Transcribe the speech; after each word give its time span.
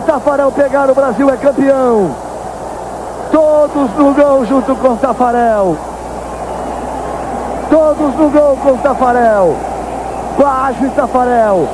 Tafarel 0.00 0.52
pegar, 0.52 0.90
o 0.90 0.94
Brasil 0.94 1.30
é 1.30 1.36
campeão. 1.36 2.10
Todos 3.30 3.90
no 3.96 4.14
gol 4.14 4.44
junto 4.44 4.74
com 4.76 4.96
Tafarel. 4.96 5.76
Todos 7.70 8.14
no 8.16 8.30
gol 8.30 8.56
com 8.62 8.76
Tafarel. 8.78 9.56
Baixo 10.38 10.90
Tafarel. 10.94 11.68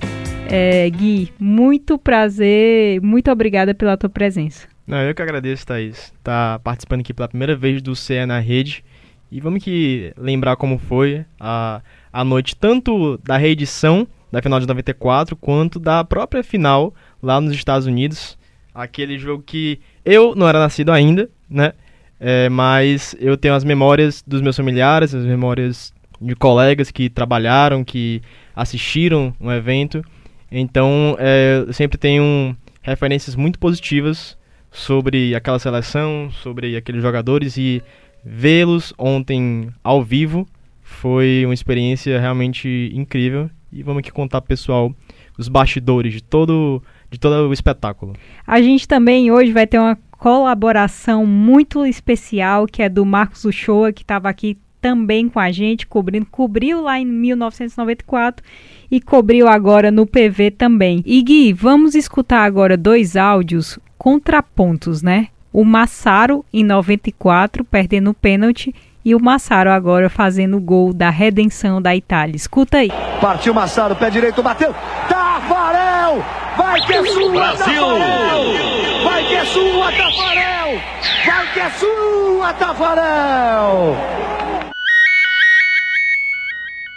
é, 0.50 0.90
Gui, 0.92 1.34
muito 1.40 1.98
prazer, 1.98 3.02
muito 3.02 3.32
obrigada 3.32 3.74
pela 3.74 3.98
tua 3.98 4.10
presença. 4.10 4.68
Não, 4.86 5.02
eu 5.02 5.16
que 5.16 5.22
agradeço, 5.22 5.66
Thaís, 5.66 6.14
tá 6.24 6.60
participando 6.64 7.00
aqui 7.00 7.14
pela 7.14 7.28
primeira 7.28 7.56
vez 7.56 7.82
do 7.82 7.96
CE 7.96 8.28
na 8.28 8.40
Rede. 8.40 8.84
E 9.32 9.42
vamos 9.42 9.64
que 9.64 10.14
lembrar 10.16 10.56
como 10.56 10.78
foi 10.78 11.26
a, 11.40 11.82
a 12.14 12.24
noite, 12.24 12.56
tanto 12.56 13.18
da 13.18 13.38
reedição 13.38 14.08
da 14.32 14.42
final 14.42 14.60
de 14.60 14.68
94, 14.68 15.36
quanto 15.36 15.80
da 15.80 16.04
própria 16.04 16.44
final 16.44 16.94
lá 17.22 17.40
nos 17.40 17.54
Estados 17.54 17.88
Unidos. 17.88 18.38
Aquele 18.74 19.18
jogo 19.18 19.44
que 19.44 19.80
eu 20.04 20.36
não 20.36 20.48
era 20.48 20.60
nascido 20.60 20.92
ainda, 20.92 21.30
né? 21.50 21.74
É, 22.20 22.50
mas 22.50 23.16
eu 23.20 23.38
tenho 23.38 23.54
as 23.54 23.64
memórias 23.64 24.24
dos 24.26 24.42
meus 24.42 24.56
familiares, 24.56 25.14
as 25.14 25.26
memórias 25.26 25.94
de 26.20 26.36
colegas 26.36 26.92
que 26.92 27.10
trabalharam, 27.10 27.84
que 27.84 28.22
assistiram 28.56 29.34
um 29.40 29.52
evento. 29.52 30.04
Então, 30.52 31.16
é, 31.20 31.64
eu 31.68 31.74
sempre 31.74 31.98
tenho 31.98 32.56
referências 32.82 33.36
muito 33.36 33.60
positivas 33.60 34.38
sobre 34.72 35.36
aquela 35.36 35.60
seleção, 35.60 36.30
sobre 36.32 36.76
aqueles 36.76 37.02
jogadores 37.02 37.58
e 37.58 37.82
vê-los 38.24 38.94
ontem 38.98 39.70
ao 39.84 40.04
vivo 40.04 40.48
foi 40.86 41.42
uma 41.46 41.54
experiência 41.54 42.20
realmente 42.20 42.92
incrível 42.94 43.50
e 43.72 43.84
vamos 43.84 44.00
aqui 44.00 44.12
contar 44.12 44.42
pessoal 44.42 44.94
os 45.38 45.48
bastidores 45.48 46.14
de 46.14 46.24
todo 46.24 46.82
de 47.10 47.20
todo 47.20 47.50
o 47.50 47.54
espetáculo. 47.54 48.14
A 48.46 48.62
gente 48.62 48.88
também 48.88 49.32
hoje 49.32 49.52
vai 49.52 49.68
ter 49.68 49.80
uma 49.80 49.98
colaboração 50.12 51.26
muito 51.26 51.86
especial 51.86 52.66
que 52.66 52.82
é 52.82 52.90
do 52.90 53.06
Marcos 53.06 53.46
Uchoa 53.46 53.92
que 53.92 54.02
estava 54.02 54.30
aqui 54.30 54.58
também 54.82 55.28
com 55.28 55.40
a 55.40 55.52
gente 55.52 55.88
cobrindo 55.88 56.28
cobriu 56.28 56.82
lá 56.82 57.00
em 57.00 57.06
1994 57.06 58.46
e 58.92 59.02
cobriu 59.02 59.48
agora 59.48 59.90
no 59.90 60.06
PV 60.06 60.52
também. 60.52 61.02
E 61.06 61.22
Gui, 61.24 61.54
vamos 61.54 61.96
escutar 61.96 62.44
agora 62.44 62.78
dois 62.78 63.16
áudios 63.16 63.80
contrapontos, 63.98 65.02
né? 65.02 65.30
O 65.52 65.64
Massaro 65.64 66.46
em 66.54 66.64
94 66.64 67.64
perdendo 67.64 68.12
o 68.12 68.14
pênalti 68.14 68.76
e 69.06 69.14
o 69.14 69.24
Massaro 69.24 69.70
agora 69.70 70.10
fazendo 70.10 70.58
o 70.58 70.60
gol 70.60 70.92
da 70.92 71.12
redenção 71.12 71.80
da 71.80 71.96
Itália. 71.96 72.36
Escuta 72.36 72.80
aí. 72.80 72.92
Partiu 73.22 73.54
Massaro, 73.54 73.96
pé 73.96 74.10
direito, 74.10 74.42
bateu. 74.42 74.74
Tafarel! 75.08 76.26
Vai 76.58 76.82
que 76.82 76.94
é 76.94 77.06
sua, 77.06 77.32
Brasil! 77.32 77.86
Tafarel! 77.86 79.04
Vai 79.04 79.24
que 79.26 79.36
é 79.36 79.46
sua, 79.46 79.92
Tafarel! 79.92 80.82
Vai 81.26 81.54
que 81.54 81.60
é 81.60 81.70
sua, 81.70 82.54
Tafarel! 82.54 83.96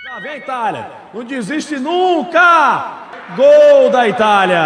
Já 0.05 0.21
vem 0.21 0.39
Itália, 0.39 0.87
não 1.13 1.25
desiste 1.25 1.77
nunca! 1.79 3.07
Gol 3.37 3.91
da 3.91 4.09
Itália! 4.09 4.65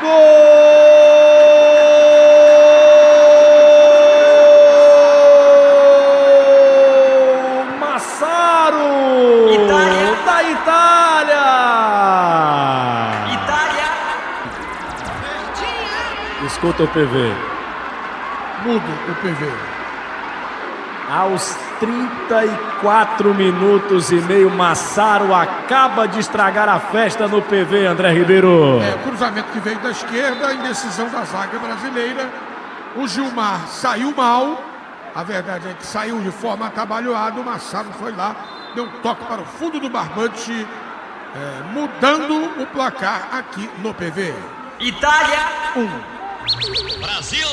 Gol! 0.00 0.96
Escuta 16.56 16.84
o 16.84 16.88
PV. 16.88 17.34
Mudo 18.64 18.92
o 19.10 19.14
PV. 19.16 19.46
Aos 21.10 21.54
34 21.78 23.34
minutos 23.34 24.10
e 24.10 24.14
meio, 24.22 24.48
Massaro 24.48 25.34
acaba 25.34 26.08
de 26.08 26.18
estragar 26.18 26.66
a 26.66 26.80
festa 26.80 27.28
no 27.28 27.42
PV, 27.42 27.84
André 27.84 28.10
Ribeiro. 28.10 28.80
É, 28.80 28.96
cruzamento 29.06 29.52
que 29.52 29.60
veio 29.60 29.78
da 29.80 29.90
esquerda, 29.90 30.54
indecisão 30.54 31.10
da 31.10 31.24
zaga 31.24 31.58
brasileira. 31.58 32.30
O 32.96 33.06
Gilmar 33.06 33.66
saiu 33.68 34.14
mal. 34.16 34.58
A 35.14 35.22
verdade 35.22 35.68
é 35.68 35.74
que 35.74 35.84
saiu 35.84 36.18
de 36.22 36.30
forma 36.30 36.68
atabalhoada. 36.68 37.38
O 37.38 37.44
Massaro 37.44 37.90
foi 38.00 38.12
lá, 38.12 38.34
deu 38.74 38.84
um 38.84 38.90
toque 39.02 39.26
para 39.26 39.42
o 39.42 39.44
fundo 39.44 39.78
do 39.78 39.90
barbante, 39.90 40.66
é, 41.34 41.72
mudando 41.74 42.62
o 42.62 42.66
placar 42.68 43.28
aqui 43.30 43.68
no 43.82 43.92
PV. 43.92 44.34
Itália! 44.80 45.38
Um. 45.76 46.15
Brasil! 47.00 47.48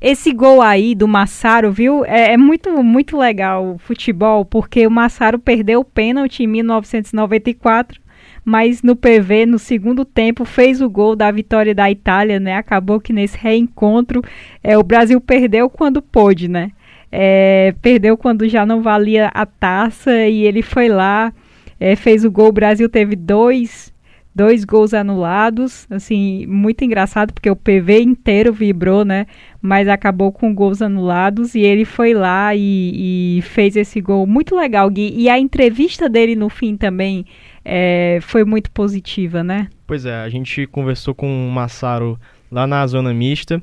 Esse 0.00 0.32
gol 0.32 0.62
aí 0.62 0.94
do 0.94 1.08
Massaro, 1.08 1.72
viu? 1.72 2.04
É, 2.04 2.34
é, 2.34 2.36
muito, 2.36 2.70
muito 2.84 3.16
legal 3.16 3.74
o 3.74 3.78
futebol, 3.78 4.44
porque 4.44 4.86
o 4.86 4.90
Massaro 4.90 5.36
perdeu 5.36 5.80
o 5.80 5.84
pênalti 5.84 6.44
em 6.44 6.46
1994, 6.46 8.00
mas 8.44 8.80
no 8.80 8.94
PV, 8.94 9.44
no 9.44 9.58
segundo 9.58 10.04
tempo, 10.04 10.44
fez 10.44 10.80
o 10.80 10.88
gol 10.88 11.16
da 11.16 11.28
vitória 11.32 11.74
da 11.74 11.90
Itália, 11.90 12.38
né? 12.38 12.54
Acabou 12.54 13.00
que 13.00 13.12
nesse 13.12 13.36
reencontro 13.36 14.22
é, 14.62 14.78
o 14.78 14.84
Brasil 14.84 15.20
perdeu 15.20 15.68
quando 15.68 16.00
pôde, 16.00 16.46
né? 16.46 16.70
É, 17.10 17.74
perdeu 17.82 18.16
quando 18.16 18.48
já 18.48 18.64
não 18.64 18.82
valia 18.82 19.32
a 19.34 19.44
taça 19.44 20.26
e 20.28 20.44
ele 20.44 20.62
foi 20.62 20.88
lá, 20.88 21.32
é, 21.80 21.96
fez 21.96 22.24
o 22.24 22.30
gol. 22.30 22.50
O 22.50 22.52
Brasil 22.52 22.88
teve 22.88 23.16
dois 23.16 23.92
dois 24.36 24.66
gols 24.66 24.92
anulados, 24.92 25.86
assim, 25.88 26.44
muito 26.46 26.84
engraçado 26.84 27.32
porque 27.32 27.50
o 27.50 27.56
PV 27.56 28.02
inteiro 28.02 28.52
vibrou, 28.52 29.02
né? 29.02 29.26
Mas 29.62 29.88
acabou 29.88 30.30
com 30.30 30.54
gols 30.54 30.82
anulados 30.82 31.54
e 31.54 31.60
ele 31.60 31.86
foi 31.86 32.12
lá 32.12 32.54
e, 32.54 33.38
e 33.38 33.42
fez 33.42 33.76
esse 33.76 33.98
gol 33.98 34.26
muito 34.26 34.54
legal, 34.54 34.90
Gui. 34.90 35.14
E 35.16 35.30
a 35.30 35.38
entrevista 35.38 36.06
dele 36.06 36.36
no 36.36 36.50
fim 36.50 36.76
também 36.76 37.24
é, 37.64 38.18
foi 38.20 38.44
muito 38.44 38.70
positiva, 38.70 39.42
né? 39.42 39.68
Pois 39.86 40.04
é, 40.04 40.20
a 40.20 40.28
gente 40.28 40.66
conversou 40.66 41.14
com 41.14 41.48
o 41.48 41.50
Massaro 41.50 42.20
lá 42.52 42.66
na 42.66 42.86
zona 42.86 43.14
mista 43.14 43.62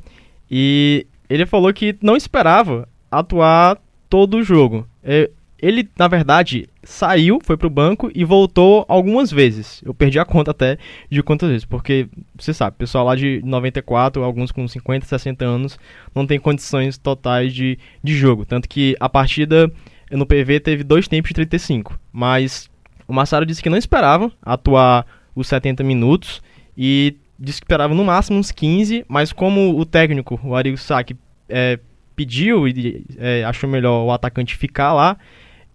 e 0.50 1.06
ele 1.30 1.46
falou 1.46 1.72
que 1.72 1.96
não 2.02 2.18
esperava 2.18 2.90
atuar 3.12 3.78
todo 4.10 4.38
o 4.38 4.44
jogo. 4.44 4.88
É, 5.04 5.30
ele, 5.63 5.89
na 5.98 6.10
verdade, 6.10 6.68
saiu, 6.83 7.39
foi 7.42 7.56
pro 7.56 7.69
banco 7.69 8.12
e 8.13 8.25
voltou 8.25 8.83
algumas 8.89 9.31
vezes. 9.31 9.81
Eu 9.86 9.94
perdi 9.94 10.19
a 10.19 10.25
conta 10.25 10.51
até 10.51 10.77
de 11.10 11.24
quantas 11.24 11.50
vezes, 11.50 11.63
porque 11.63 12.10
você 12.38 12.54
sabe, 12.54 12.75
pessoal 12.77 13.06
lá 13.06 13.15
de 13.15 13.42
94, 13.45 14.21
alguns 14.21 14.51
com 14.51 14.68
50, 14.68 15.06
60 15.06 15.45
anos, 15.45 15.80
não 16.13 16.27
tem 16.27 16.38
condições 16.38 16.98
totais 16.98 17.54
de, 17.54 17.80
de 18.04 18.13
jogo. 18.13 18.45
Tanto 18.45 18.68
que 18.68 18.94
a 19.00 19.07
partida 19.07 19.71
no 20.12 20.25
PV 20.25 20.60
teve 20.60 20.83
dois 20.83 21.07
tempos 21.07 21.30
de 21.30 21.36
35. 21.36 21.98
Mas 22.12 22.69
o 23.07 23.13
Massaro 23.13 23.45
disse 23.45 23.63
que 23.63 23.69
não 23.69 23.77
esperava 23.77 24.30
atuar 24.42 25.06
os 25.33 25.48
70 25.48 25.81
minutos 25.81 26.42
e 26.77 27.15
disse 27.39 27.62
que 27.62 27.65
esperava 27.65 27.95
no 27.95 28.04
máximo 28.04 28.38
uns 28.38 28.51
15, 28.51 29.06
mas 29.07 29.31
como 29.31 29.80
o 29.80 29.86
técnico, 29.86 30.38
o 30.44 30.56
Arigo 30.56 30.77
Saki, 30.77 31.15
é, 31.48 31.80
pediu 32.18 32.68
e 32.68 33.06
é, 33.18 33.45
achou 33.45 33.69
melhor 33.69 34.04
o 34.04 34.12
atacante 34.12 34.57
ficar 34.57 34.92
lá, 34.92 35.18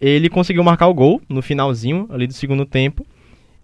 ele 0.01 0.29
conseguiu 0.29 0.63
marcar 0.63 0.87
o 0.87 0.95
gol 0.95 1.21
no 1.29 1.43
finalzinho 1.43 2.09
ali 2.11 2.27
do 2.27 2.33
segundo 2.33 2.65
tempo. 2.65 3.07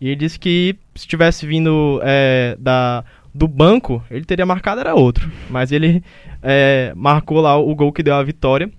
E 0.00 0.08
ele 0.08 0.16
disse 0.16 0.38
que 0.38 0.76
se 0.94 1.06
tivesse 1.06 1.46
vindo 1.46 2.00
é, 2.02 2.56
da, 2.58 3.04
do 3.32 3.46
banco, 3.48 4.02
ele 4.10 4.24
teria 4.24 4.44
marcado 4.44 4.80
era 4.80 4.94
outro. 4.94 5.30
Mas 5.48 5.72
ele 5.72 6.02
é, 6.42 6.92
marcou 6.96 7.40
lá 7.40 7.56
o 7.56 7.74
gol 7.74 7.92
que 7.92 8.02
deu 8.02 8.14
a 8.14 8.22
vitória. 8.22 8.70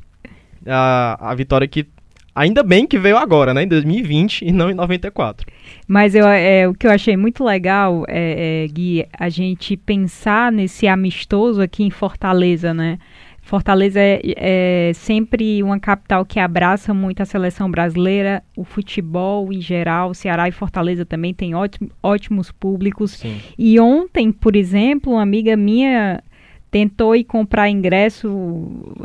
A, 0.67 1.31
a 1.31 1.35
vitória 1.35 1.67
que 1.67 1.87
ainda 2.35 2.61
bem 2.61 2.85
que 2.85 2.99
veio 2.99 3.17
agora, 3.17 3.53
né? 3.53 3.63
Em 3.63 3.67
2020 3.67 4.43
e 4.43 4.51
não 4.51 4.69
em 4.69 4.73
94. 4.73 5.47
Mas 5.87 6.13
eu, 6.13 6.27
é, 6.27 6.67
o 6.67 6.73
que 6.73 6.85
eu 6.85 6.91
achei 6.91 7.15
muito 7.15 7.43
legal, 7.43 8.03
é, 8.07 8.65
é, 8.65 8.67
Gui, 8.67 9.05
a 9.17 9.29
gente 9.29 9.77
pensar 9.77 10.51
nesse 10.51 10.87
amistoso 10.87 11.61
aqui 11.61 11.83
em 11.83 11.89
Fortaleza, 11.89 12.73
né? 12.73 12.99
Fortaleza 13.45 13.99
é, 13.99 14.21
é, 14.37 14.91
sempre 14.95 15.61
uma 15.61 15.79
capital 15.79 16.25
que 16.25 16.39
abraça 16.39 16.95
muito 16.95 17.21
a 17.21 17.25
seleção 17.25 17.69
brasileira, 17.69 18.41
o 18.57 18.63
futebol 18.63 19.53
em 19.53 19.61
geral. 19.61 20.15
Ceará 20.15 20.49
e 20.49 20.51
Fortaleza 20.51 21.05
também 21.05 21.31
tem 21.31 21.53
ótimo, 21.53 21.91
ótimos 22.01 22.51
públicos. 22.51 23.11
Sim. 23.11 23.37
E 23.55 23.79
ontem, 23.79 24.31
por 24.31 24.55
exemplo, 24.55 25.13
uma 25.13 25.21
amiga 25.21 25.55
minha 25.55 26.23
tentou 26.71 27.15
ir 27.15 27.23
comprar 27.23 27.69
ingresso 27.69 28.97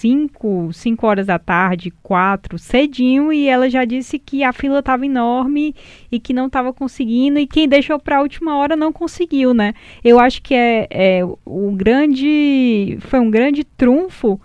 5 0.00 0.68
é, 0.70 0.72
cinco 0.72 1.06
horas 1.06 1.26
da 1.26 1.38
tarde, 1.38 1.90
4, 2.02 2.58
cedinho, 2.58 3.32
e 3.32 3.48
ela 3.48 3.68
já 3.68 3.84
disse 3.84 4.18
que 4.18 4.42
a 4.42 4.52
fila 4.52 4.78
estava 4.78 5.04
enorme 5.04 5.74
e 6.10 6.18
que 6.18 6.32
não 6.32 6.46
estava 6.46 6.72
conseguindo, 6.72 7.38
e 7.38 7.46
quem 7.46 7.68
deixou 7.68 7.98
para 7.98 8.16
a 8.18 8.22
última 8.22 8.56
hora 8.56 8.74
não 8.74 8.92
conseguiu, 8.92 9.52
né? 9.52 9.74
Eu 10.02 10.18
acho 10.18 10.40
que 10.42 10.54
é, 10.54 10.86
é 10.90 11.20
o 11.44 11.72
grande. 11.72 12.96
Foi 13.00 13.20
um 13.20 13.30
grande 13.30 13.62
trunfo 13.62 14.40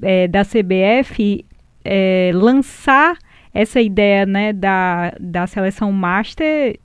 é, 0.00 0.26
da 0.26 0.42
CBF 0.42 1.44
é, 1.84 2.30
lançar 2.34 3.18
essa 3.52 3.80
ideia 3.80 4.26
né, 4.26 4.52
da, 4.52 5.14
da 5.20 5.46
seleção 5.46 5.92
master 5.92 6.78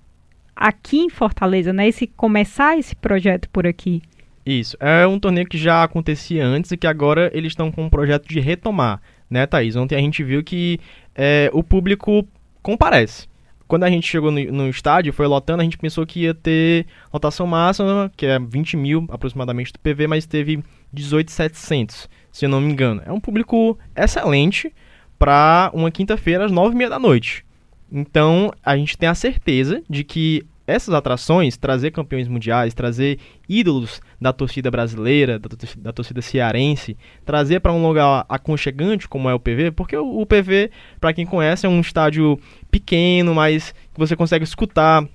aqui 0.56 1.00
em 1.00 1.10
Fortaleza, 1.10 1.72
né? 1.72 1.88
Esse, 1.88 2.06
começar 2.06 2.78
esse 2.78 2.96
projeto 2.96 3.50
por 3.50 3.66
aqui. 3.66 4.02
Isso. 4.46 4.78
É 4.80 5.06
um 5.06 5.20
torneio 5.20 5.48
que 5.48 5.58
já 5.58 5.84
acontecia 5.84 6.46
antes 6.46 6.72
e 6.72 6.78
que 6.78 6.88
agora 6.88 7.30
eles 7.34 7.52
estão 7.52 7.72
com 7.72 7.84
um 7.84 7.90
projeto 7.90 8.28
de 8.28 8.40
retomar, 8.40 9.02
né, 9.30 9.46
Thaís? 9.46 9.76
Ontem 9.76 9.96
a 9.96 10.00
gente 10.00 10.24
viu 10.24 10.44
que 10.44 10.80
é, 11.16 11.50
o 11.54 11.64
público 11.64 12.28
comparece. 12.62 13.28
Quando 13.68 13.84
a 13.84 13.90
gente 13.90 14.08
chegou 14.08 14.32
no, 14.32 14.44
no, 14.52 14.68
estádio, 14.68 15.14
foi 15.14 15.28
lotando, 15.28 15.62
a 15.62 15.64
gente 15.64 15.78
pensou 15.78 16.04
que 16.06 16.22
ia 16.22 16.34
ter 16.34 16.88
lotação 17.14 17.46
máxima, 17.46 18.12
que 18.18 18.26
é 18.26 18.40
20 18.40 18.76
mil 18.76 19.06
aproximadamente 19.10 19.72
do 19.72 19.80
PV, 19.80 20.08
mas 20.08 20.26
teve 20.26 20.64
18,700, 20.92 22.10
se 22.32 22.46
eu 22.46 22.50
não 22.50 22.60
me 22.60 22.72
engano. 22.72 23.04
É 23.06 23.12
um 23.12 23.20
público 23.20 23.78
excelente 23.96 24.74
para 25.20 25.70
uma 25.74 25.92
quinta-feira 25.92 26.46
às 26.46 26.52
9h30 26.52 26.90
da 26.90 26.98
noite. 26.98 27.46
Então, 27.92 28.52
a 28.64 28.76
gente 28.76 28.98
tem 28.98 29.08
a 29.10 29.14
certeza 29.14 29.84
de 29.88 30.04
que 30.04 30.44
essas 30.70 30.94
atrações, 30.94 31.58
trazer 31.58 31.92
campeões 31.92 32.28
mundiais, 32.28 32.74
trazer 32.74 33.20
ídolos 33.48 34.02
da 34.20 34.32
torcida 34.32 34.70
brasileira, 34.70 35.40
da, 35.40 35.50
da 35.78 35.94
torcida 35.94 36.22
cearense, 36.22 36.96
trazer 37.26 37.60
para 37.60 37.74
um 37.74 37.86
lugar 37.86 38.26
aconchegante 38.30 39.08
como 39.08 39.30
é 39.30 39.34
o 39.34 39.40
PV, 39.40 39.72
porque 39.72 39.98
o, 39.98 40.22
o 40.22 40.26
PV, 40.26 40.72
para 41.00 41.14
quem 41.14 41.26
conhece, 41.26 41.66
é 41.66 41.70
um 41.70 41.82
estádio 41.82 42.40
pequeno, 42.70 43.34
mas 43.34 43.74
você 43.96 44.16
consegue 44.16 44.44
escutar 44.44 45.08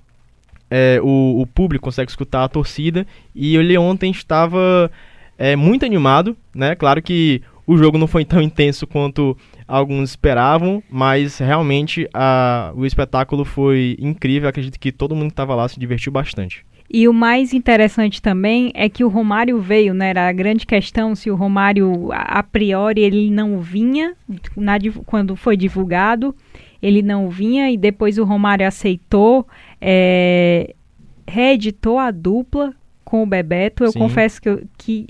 é, 0.71 0.99
o, 1.03 1.41
o, 1.41 1.47
público, 1.47 1.85
consegue 1.85 2.11
escutar 2.11 2.45
a 2.45 2.49
torcida, 2.49 3.07
e 3.35 3.57
ele 3.57 3.79
ontem 3.79 4.11
estava 4.11 4.91
é, 5.39 5.55
muito 5.55 5.85
animado, 5.85 6.37
né? 6.55 6.75
Claro 6.75 7.03
que 7.03 7.43
o 7.67 7.77
jogo 7.77 7.99
não 7.99 8.07
foi 8.07 8.25
tão 8.25 8.41
intenso 8.41 8.87
quanto 8.87 9.37
alguns 9.67 10.11
esperavam, 10.11 10.83
mas 10.91 11.39
realmente 11.39 12.09
a, 12.13 12.73
o 12.77 12.85
espetáculo 12.85 13.45
foi 13.45 13.97
incrível. 13.99 14.49
Acredito 14.49 14.79
que 14.79 14.93
todo 14.93 15.15
mundo 15.15 15.29
que 15.29 15.33
estava 15.33 15.55
lá 15.55 15.69
se 15.69 15.81
divertiu 15.81 16.13
bastante. 16.13 16.65
E 16.91 17.09
o 17.09 17.13
mais 17.13 17.53
interessante 17.53 18.21
também 18.21 18.71
é 18.75 18.89
que 18.89 19.03
o 19.03 19.09
Romário 19.09 19.59
veio, 19.61 19.95
né? 19.95 20.11
Era 20.11 20.29
a 20.29 20.33
grande 20.33 20.67
questão 20.67 21.15
se 21.15 21.31
o 21.31 21.35
Romário, 21.35 22.11
a, 22.13 22.43
priori, 22.43 23.01
ele 23.01 23.31
não 23.31 23.59
vinha 23.59 24.15
na, 24.57 24.75
quando 25.07 25.35
foi 25.35 25.57
divulgado, 25.57 26.35
ele 26.83 27.01
não 27.01 27.31
vinha 27.31 27.71
e 27.71 27.77
depois 27.77 28.19
o 28.19 28.25
Romário 28.25 28.67
aceitou, 28.67 29.47
é, 29.81 30.75
reeditou 31.27 31.99
a 31.99 32.11
dupla 32.11 32.75
com 33.03 33.23
o 33.23 33.27
Bebeto. 33.27 33.85
Eu 33.85 33.93
Sim. 33.93 33.99
confesso 33.99 34.41
que, 34.41 34.67
que 34.77 35.07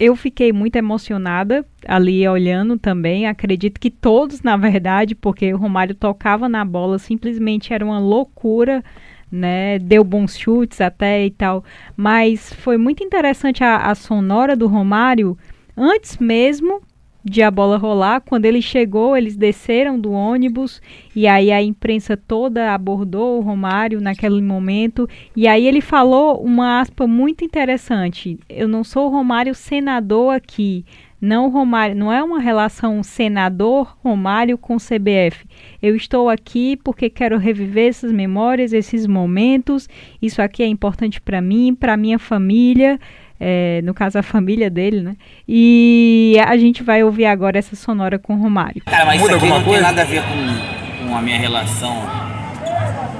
eu 0.00 0.16
fiquei 0.16 0.50
muito 0.50 0.76
emocionada 0.76 1.64
ali 1.86 2.26
olhando 2.26 2.78
também. 2.78 3.26
Acredito 3.26 3.78
que 3.78 3.90
todos, 3.90 4.40
na 4.40 4.56
verdade, 4.56 5.14
porque 5.14 5.52
o 5.52 5.58
Romário 5.58 5.94
tocava 5.94 6.48
na 6.48 6.64
bola, 6.64 6.98
simplesmente 6.98 7.74
era 7.74 7.84
uma 7.84 7.98
loucura, 7.98 8.82
né? 9.30 9.78
Deu 9.78 10.02
bons 10.02 10.38
chutes 10.38 10.80
até 10.80 11.26
e 11.26 11.30
tal. 11.30 11.62
Mas 11.94 12.50
foi 12.54 12.78
muito 12.78 13.04
interessante 13.04 13.62
a, 13.62 13.76
a 13.76 13.94
sonora 13.94 14.56
do 14.56 14.66
Romário 14.66 15.36
antes 15.76 16.16
mesmo 16.16 16.80
de 17.24 17.42
a 17.42 17.50
bola 17.50 17.76
rolar. 17.76 18.20
Quando 18.20 18.44
ele 18.44 18.62
chegou, 18.62 19.16
eles 19.16 19.36
desceram 19.36 19.98
do 19.98 20.12
ônibus 20.12 20.80
e 21.14 21.26
aí 21.26 21.50
a 21.50 21.62
imprensa 21.62 22.16
toda 22.16 22.72
abordou 22.74 23.38
o 23.38 23.42
Romário 23.42 24.00
naquele 24.00 24.40
momento. 24.40 25.08
E 25.36 25.46
aí 25.46 25.66
ele 25.66 25.80
falou 25.80 26.42
uma 26.42 26.80
aspa 26.80 27.06
muito 27.06 27.44
interessante: 27.44 28.38
Eu 28.48 28.68
não 28.68 28.84
sou 28.84 29.06
o 29.06 29.10
Romário 29.10 29.54
senador 29.54 30.34
aqui. 30.34 30.84
Não 31.20 31.50
Romário, 31.50 31.94
não 31.94 32.10
é 32.10 32.22
uma 32.22 32.40
relação 32.40 33.02
senador 33.02 33.94
Romário 34.02 34.56
com 34.56 34.78
CBF. 34.78 35.44
Eu 35.82 35.94
estou 35.94 36.30
aqui 36.30 36.78
porque 36.78 37.10
quero 37.10 37.36
reviver 37.36 37.90
essas 37.90 38.10
memórias, 38.10 38.72
esses 38.72 39.06
momentos. 39.06 39.86
Isso 40.22 40.40
aqui 40.40 40.62
é 40.62 40.66
importante 40.66 41.20
para 41.20 41.42
mim, 41.42 41.74
para 41.74 41.94
minha 41.94 42.18
família 42.18 42.98
é, 43.40 43.80
no 43.82 43.94
caso 43.94 44.18
a 44.18 44.22
família 44.22 44.68
dele, 44.68 45.00
né? 45.00 45.16
E 45.48 46.36
a 46.46 46.56
gente 46.58 46.82
vai 46.82 47.02
ouvir 47.02 47.24
agora 47.24 47.58
essa 47.58 47.74
sonora 47.74 48.18
com 48.18 48.34
o 48.34 48.38
Romário. 48.38 48.82
Cara, 48.84 49.06
mas 49.06 49.20
Muda 49.20 49.36
isso 49.36 49.44
aqui 49.44 49.52
não 49.52 49.62
coisa? 49.62 49.72
tem 49.72 49.82
nada 49.82 50.02
a 50.02 50.04
ver 50.04 50.22
com, 50.22 51.08
com 51.08 51.16
a 51.16 51.22
minha 51.22 51.38
relação 51.38 51.96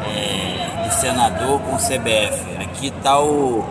é, 0.07 0.89
de 0.89 0.95
senador 0.95 1.61
com 1.61 1.75
o 1.75 1.79
CBF. 1.79 2.63
Aqui 2.63 2.91
tá 3.03 3.19
o 3.19 3.65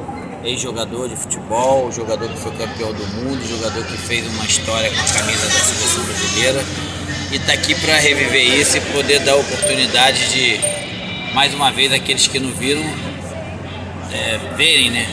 ex-jogador 0.43 1.07
de 1.07 1.15
futebol, 1.15 1.87
o 1.87 1.91
jogador 1.91 2.27
que 2.29 2.37
foi 2.37 2.51
campeão 2.53 2.93
do 2.93 3.05
mundo, 3.07 3.39
o 3.39 3.47
jogador 3.47 3.85
que 3.85 3.97
fez 3.97 4.25
uma 4.35 4.45
história 4.45 4.89
com 4.89 4.95
a 4.95 5.19
camisa 5.19 5.45
da 5.45 5.51
seleção 5.51 6.03
brasileira 6.05 6.59
e 7.31 7.39
tá 7.39 7.53
aqui 7.53 7.75
para 7.75 7.95
reviver 7.97 8.59
isso 8.59 8.77
e 8.77 8.81
poder 8.81 9.19
dar 9.19 9.35
oportunidade 9.35 10.31
de 10.31 10.59
mais 11.35 11.53
uma 11.53 11.71
vez 11.71 11.93
aqueles 11.93 12.25
que 12.25 12.39
não 12.39 12.49
viram 12.51 12.81
é, 14.11 14.39
verem, 14.55 14.89
né? 14.89 15.05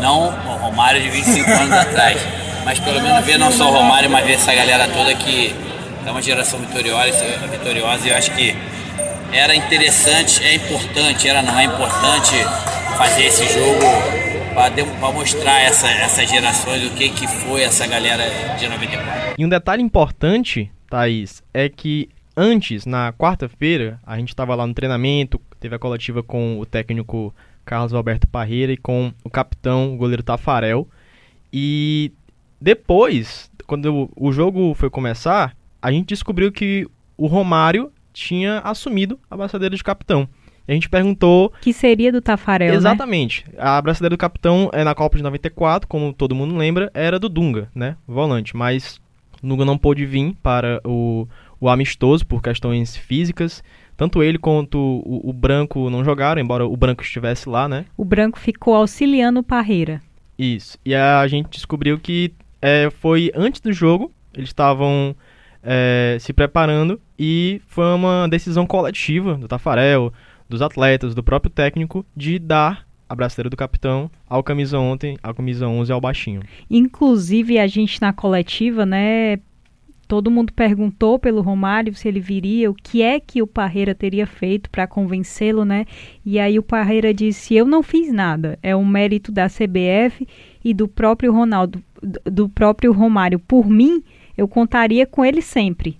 Não 0.00 0.28
o 0.28 0.56
Romário 0.56 1.00
de 1.00 1.08
25 1.10 1.50
anos 1.50 1.72
atrás, 1.72 2.20
mas 2.64 2.78
pelo 2.78 3.00
menos 3.02 3.24
ver 3.24 3.38
não 3.38 3.50
só 3.50 3.70
o 3.70 3.72
Romário, 3.72 4.10
mas 4.10 4.24
ver 4.24 4.34
essa 4.34 4.54
galera 4.54 4.88
toda 4.88 5.14
que 5.14 5.54
é 6.04 6.10
uma 6.10 6.22
geração 6.22 6.58
vitoriosa, 6.58 7.24
vitoriosa 7.50 8.06
e 8.06 8.10
eu 8.10 8.16
acho 8.16 8.30
que 8.32 8.56
era 9.32 9.54
interessante, 9.54 10.42
é 10.44 10.54
importante, 10.54 11.26
era 11.26 11.42
não 11.42 11.58
é 11.58 11.64
importante 11.64 12.34
fazer 12.96 13.24
esse 13.24 13.46
jogo 13.52 13.80
para 14.54 15.12
mostrar 15.12 15.60
essa, 15.60 15.88
essas 15.88 16.28
gerações 16.28 16.84
o 16.84 16.90
que, 16.90 17.08
que 17.08 17.26
foi 17.26 17.62
essa 17.62 17.86
galera 17.86 18.24
de 18.58 18.68
94. 18.68 19.34
E 19.38 19.44
um 19.44 19.48
detalhe 19.48 19.82
importante, 19.82 20.70
Thaís, 20.90 21.42
é 21.54 21.68
que 21.68 22.10
antes, 22.36 22.84
na 22.84 23.12
quarta-feira, 23.12 23.98
a 24.06 24.18
gente 24.18 24.28
estava 24.28 24.54
lá 24.54 24.66
no 24.66 24.74
treinamento, 24.74 25.40
teve 25.58 25.74
a 25.74 25.78
coletiva 25.78 26.22
com 26.22 26.58
o 26.58 26.66
técnico 26.66 27.34
Carlos 27.64 27.94
Alberto 27.94 28.26
Parreira, 28.26 28.72
e 28.72 28.76
com 28.76 29.12
o 29.24 29.30
capitão, 29.30 29.94
o 29.94 29.96
goleiro 29.96 30.22
Tafarel. 30.22 30.88
E 31.52 32.12
depois, 32.60 33.50
quando 33.66 34.10
o 34.16 34.32
jogo 34.32 34.74
foi 34.74 34.90
começar, 34.90 35.56
a 35.80 35.90
gente 35.90 36.08
descobriu 36.08 36.52
que 36.52 36.86
o 37.16 37.26
Romário 37.26 37.92
tinha 38.12 38.60
assumido 38.60 39.18
a 39.30 39.36
braçadeira 39.36 39.76
de 39.76 39.82
capitão. 39.82 40.28
E 40.66 40.72
a 40.72 40.74
gente 40.74 40.88
perguntou. 40.88 41.52
Que 41.60 41.72
seria 41.72 42.12
do 42.12 42.20
Tafarel? 42.20 42.70
Né? 42.70 42.76
Exatamente. 42.76 43.44
Né? 43.48 43.54
A 43.58 43.80
braçadeira 43.82 44.14
do 44.14 44.18
capitão 44.18 44.70
é 44.72 44.84
na 44.84 44.94
Copa 44.94 45.16
de 45.16 45.22
94, 45.22 45.88
como 45.88 46.12
todo 46.12 46.34
mundo 46.34 46.56
lembra, 46.56 46.90
era 46.94 47.18
do 47.18 47.28
Dunga, 47.28 47.68
né? 47.74 47.96
Volante. 48.06 48.56
Mas 48.56 49.00
Dunga 49.42 49.64
não 49.64 49.76
pôde 49.76 50.06
vir 50.06 50.36
para 50.42 50.80
o, 50.84 51.26
o 51.60 51.68
amistoso 51.68 52.24
por 52.24 52.40
questões 52.40 52.96
físicas. 52.96 53.62
Tanto 53.96 54.22
ele 54.22 54.38
quanto 54.38 54.78
o, 54.78 55.30
o 55.30 55.32
Branco 55.32 55.90
não 55.90 56.04
jogaram, 56.04 56.40
embora 56.40 56.66
o 56.66 56.76
Branco 56.76 57.02
estivesse 57.02 57.48
lá, 57.48 57.68
né? 57.68 57.84
O 57.96 58.04
Branco 58.04 58.38
ficou 58.38 58.74
auxiliando 58.74 59.40
o 59.40 59.44
Parreira. 59.44 60.00
Isso. 60.38 60.78
E 60.84 60.94
a 60.94 61.26
gente 61.28 61.50
descobriu 61.50 61.98
que 61.98 62.32
é, 62.60 62.88
foi 62.90 63.30
antes 63.34 63.60
do 63.60 63.72
jogo, 63.72 64.10
eles 64.34 64.48
estavam 64.48 65.14
é, 65.62 66.16
se 66.20 66.32
preparando 66.32 67.00
e 67.18 67.60
foi 67.66 67.84
uma 67.94 68.26
decisão 68.28 68.66
coletiva 68.66 69.34
do 69.34 69.46
Tafarel, 69.46 70.12
dos 70.48 70.62
atletas, 70.62 71.14
do 71.14 71.22
próprio 71.22 71.50
técnico, 71.50 72.04
de 72.16 72.38
dar 72.38 72.86
a 73.08 73.14
braceira 73.14 73.50
do 73.50 73.56
capitão 73.56 74.10
ao 74.26 74.42
camisa 74.42 74.78
ontem, 74.78 75.18
ao 75.22 75.34
camisa 75.34 75.68
11 75.68 75.92
ao 75.92 76.00
baixinho. 76.00 76.42
Inclusive 76.70 77.58
a 77.58 77.66
gente 77.66 78.00
na 78.00 78.12
coletiva, 78.12 78.86
né, 78.86 79.38
todo 80.06 80.30
mundo 80.30 80.52
perguntou 80.52 81.18
pelo 81.18 81.40
Romário 81.40 81.94
se 81.94 82.08
ele 82.08 82.20
viria, 82.20 82.70
o 82.70 82.74
que 82.74 83.02
é 83.02 83.18
que 83.18 83.40
o 83.40 83.46
Parreira 83.46 83.94
teria 83.94 84.26
feito 84.26 84.68
para 84.70 84.86
convencê-lo, 84.86 85.64
né? 85.64 85.86
E 86.24 86.38
aí 86.38 86.58
o 86.58 86.62
Parreira 86.62 87.14
disse: 87.14 87.54
"Eu 87.54 87.66
não 87.66 87.82
fiz 87.82 88.12
nada, 88.12 88.58
é 88.62 88.74
um 88.76 88.84
mérito 88.84 89.32
da 89.32 89.48
CBF 89.48 90.26
e 90.64 90.74
do 90.74 90.86
próprio 90.86 91.32
Ronaldo, 91.32 91.82
do 92.24 92.48
próprio 92.48 92.92
Romário. 92.92 93.38
Por 93.38 93.68
mim, 93.68 94.02
eu 94.36 94.46
contaria 94.46 95.06
com 95.06 95.24
ele 95.24 95.40
sempre, 95.40 95.98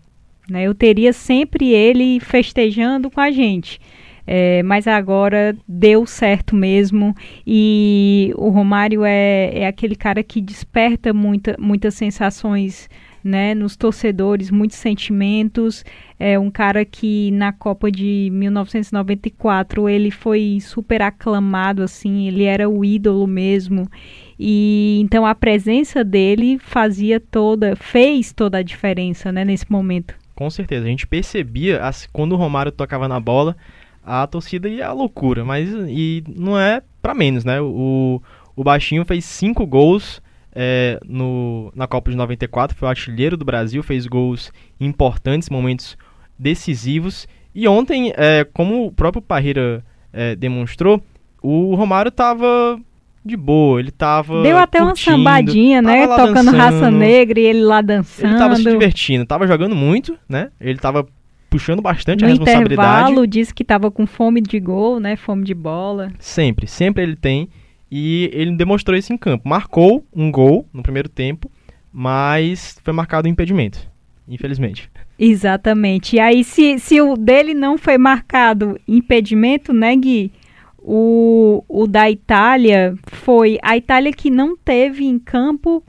né? 0.49 0.65
Eu 0.65 0.75
teria 0.75 1.13
sempre 1.13 1.71
ele 1.71 2.21
festejando 2.21 3.11
com 3.11 3.21
a 3.21 3.31
gente." 3.31 3.81
É, 4.25 4.63
mas 4.63 4.87
agora 4.87 5.57
deu 5.67 6.07
certo 6.07 6.55
mesmo 6.55 7.13
e 7.45 8.33
o 8.37 8.51
Romário 8.51 9.05
é, 9.05 9.51
é 9.53 9.67
aquele 9.67 9.97
cara 9.97 10.23
que 10.23 10.41
desperta 10.41 11.13
muita, 11.13 11.57
muitas 11.59 11.95
sensações 11.95 12.89
né, 13.23 13.55
nos 13.55 13.77
torcedores, 13.77 14.51
muitos 14.51 14.77
sentimentos. 14.77 15.85
É 16.19 16.39
um 16.39 16.51
cara 16.51 16.85
que 16.85 17.31
na 17.33 17.53
Copa 17.53 17.91
de 17.91 18.29
1994 18.33 19.89
ele 19.89 20.11
foi 20.11 20.59
super 20.61 21.03
aclamado, 21.03 21.83
assim, 21.83 22.27
ele 22.27 22.45
era 22.45 22.69
o 22.69 22.85
ídolo 22.85 23.27
mesmo. 23.27 23.89
E 24.39 25.01
então 25.03 25.25
a 25.25 25.35
presença 25.35 26.03
dele 26.03 26.59
fazia 26.59 27.21
toda, 27.21 27.77
fez 27.77 28.33
toda 28.33 28.59
a 28.59 28.63
diferença, 28.63 29.31
né, 29.31 29.45
nesse 29.45 29.71
momento. 29.71 30.15
Com 30.35 30.51
certeza, 30.51 30.87
a 30.87 30.89
gente 30.89 31.07
percebia 31.07 31.81
quando 32.13 32.33
o 32.33 32.37
Romário 32.37 32.73
tocava 32.73 33.07
na 33.07 33.21
bola, 33.21 33.57
a 34.05 34.27
torcida 34.27 34.69
ia 34.69 34.91
loucura, 34.93 35.45
mas 35.45 35.69
e 35.89 36.25
não 36.37 36.59
é 36.59 36.83
para 37.01 37.15
menos, 37.15 37.45
né? 37.45 37.61
O, 37.61 38.21
o 38.57 38.65
baixinho 38.65 39.05
fez 39.05 39.25
cinco 39.25 39.67
gols 39.67 40.21
é, 40.55 41.01
no, 41.07 41.73
na 41.75 41.87
Copa 41.87 42.11
de 42.11 42.17
94, 42.17 42.77
foi 42.77 42.87
o 42.87 42.91
artilheiro 42.91 43.37
do 43.37 43.45
Brasil, 43.45 43.83
fez 43.83 44.07
gols 44.07 44.53
importantes, 44.79 45.49
momentos 45.49 45.97
decisivos. 46.39 47.27
E 47.55 47.67
ontem, 47.67 48.13
é, 48.17 48.45
como 48.53 48.87
o 48.87 48.93
próprio 48.93 49.23
Parreira 49.23 49.85
é, 50.13 50.37
demonstrou, 50.37 51.03
o 51.43 51.75
Romário 51.75 52.11
estava 52.11 52.79
de 53.25 53.37
boa, 53.37 53.79
ele 53.79 53.91
estava 53.91 54.43
Deu 54.43 54.59
até 54.59 54.81
curtindo, 54.81 55.17
uma 55.17 55.19
sambadinha, 55.19 55.81
né? 55.81 56.07
Tocando 56.07 56.35
dançando, 56.35 56.57
raça 56.57 56.91
negra 56.91 57.39
e 57.39 57.45
ele 57.45 57.63
lá 57.63 57.81
dançando. 57.81 58.27
Ele 58.27 58.35
estava 58.35 58.57
se 58.57 58.65
divertindo, 58.65 59.23
estava 59.23 59.47
jogando 59.47 59.77
muito, 59.77 60.19
né? 60.29 60.51
Ele 60.61 60.75
estava 60.75 61.07
puxando 61.49 61.83
bastante 61.83 62.21
no 62.21 62.27
a 62.27 62.31
responsabilidade. 62.31 62.73
intervalo 62.73 63.27
disse 63.27 63.55
que 63.55 63.63
estava 63.63 63.91
com 63.91 64.07
fome 64.07 64.41
de 64.41 64.59
gol, 64.59 64.99
né? 64.99 65.17
Fome 65.17 65.45
de 65.45 65.55
bola. 65.55 66.11
Sempre, 66.19 66.67
sempre 66.67 67.03
ele 67.03 67.15
tem. 67.15 67.49
E 67.95 68.31
ele 68.33 68.57
demonstrou 68.57 68.97
isso 68.97 69.13
em 69.13 69.19
campo. 69.19 69.47
Marcou 69.47 70.03
um 70.17 70.33
gol 70.33 70.67
no 70.73 70.83
primeiro 70.83 71.11
tempo, 71.11 71.53
mas 71.93 72.79
foi 72.83 72.91
marcado 72.95 73.29
um 73.29 73.31
impedimento, 73.31 73.87
infelizmente. 74.27 74.91
Exatamente. 75.19 76.17
E 76.17 76.19
aí, 76.19 76.43
se, 76.43 76.79
se 76.79 77.03
o 77.03 77.19
dele 77.19 77.53
não 77.53 77.77
foi 77.77 77.99
marcado 77.99 78.81
impedimento, 78.89 79.75
né, 79.75 79.95
Gui? 79.95 80.33
O, 80.79 81.63
o 81.69 81.87
da 81.87 82.11
Itália 82.11 82.95
foi 83.09 83.59
a 83.63 83.77
Itália 83.77 84.11
que 84.11 84.31
não 84.31 84.57
teve 84.57 85.05
em 85.05 85.19
campo 85.19 85.85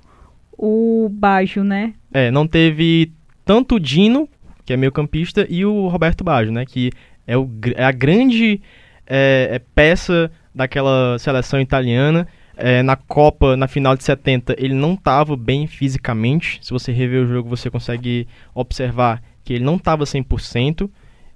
o 0.57 1.07
Baggio, 1.09 1.63
né? 1.63 1.93
É, 2.13 2.29
não 2.29 2.45
teve 2.45 3.13
tanto 3.45 3.75
o 3.75 3.79
Dino, 3.79 4.27
que 4.65 4.73
é 4.73 4.77
meio 4.77 4.91
campista, 4.91 5.47
e 5.49 5.65
o 5.65 5.87
Roberto 5.87 6.21
Baggio, 6.21 6.51
né? 6.51 6.65
Que 6.65 6.91
é, 7.25 7.37
o, 7.37 7.49
é 7.75 7.85
a 7.85 7.93
grande 7.93 8.61
é, 9.07 9.47
é 9.53 9.59
peça 9.73 10.29
daquela 10.53 11.17
seleção 11.19 11.59
italiana. 11.59 12.27
É, 12.55 12.83
na 12.83 12.95
Copa, 12.95 13.57
na 13.57 13.67
final 13.67 13.95
de 13.95 14.03
70, 14.03 14.55
ele 14.59 14.75
não 14.75 14.93
estava 14.93 15.35
bem 15.35 15.65
fisicamente. 15.65 16.59
Se 16.61 16.71
você 16.71 16.91
rever 16.91 17.23
o 17.23 17.27
jogo, 17.27 17.49
você 17.49 17.69
consegue 17.69 18.27
observar 18.53 19.23
que 19.43 19.53
ele 19.53 19.63
não 19.63 19.75
estava 19.75 20.03
100%. 20.03 20.89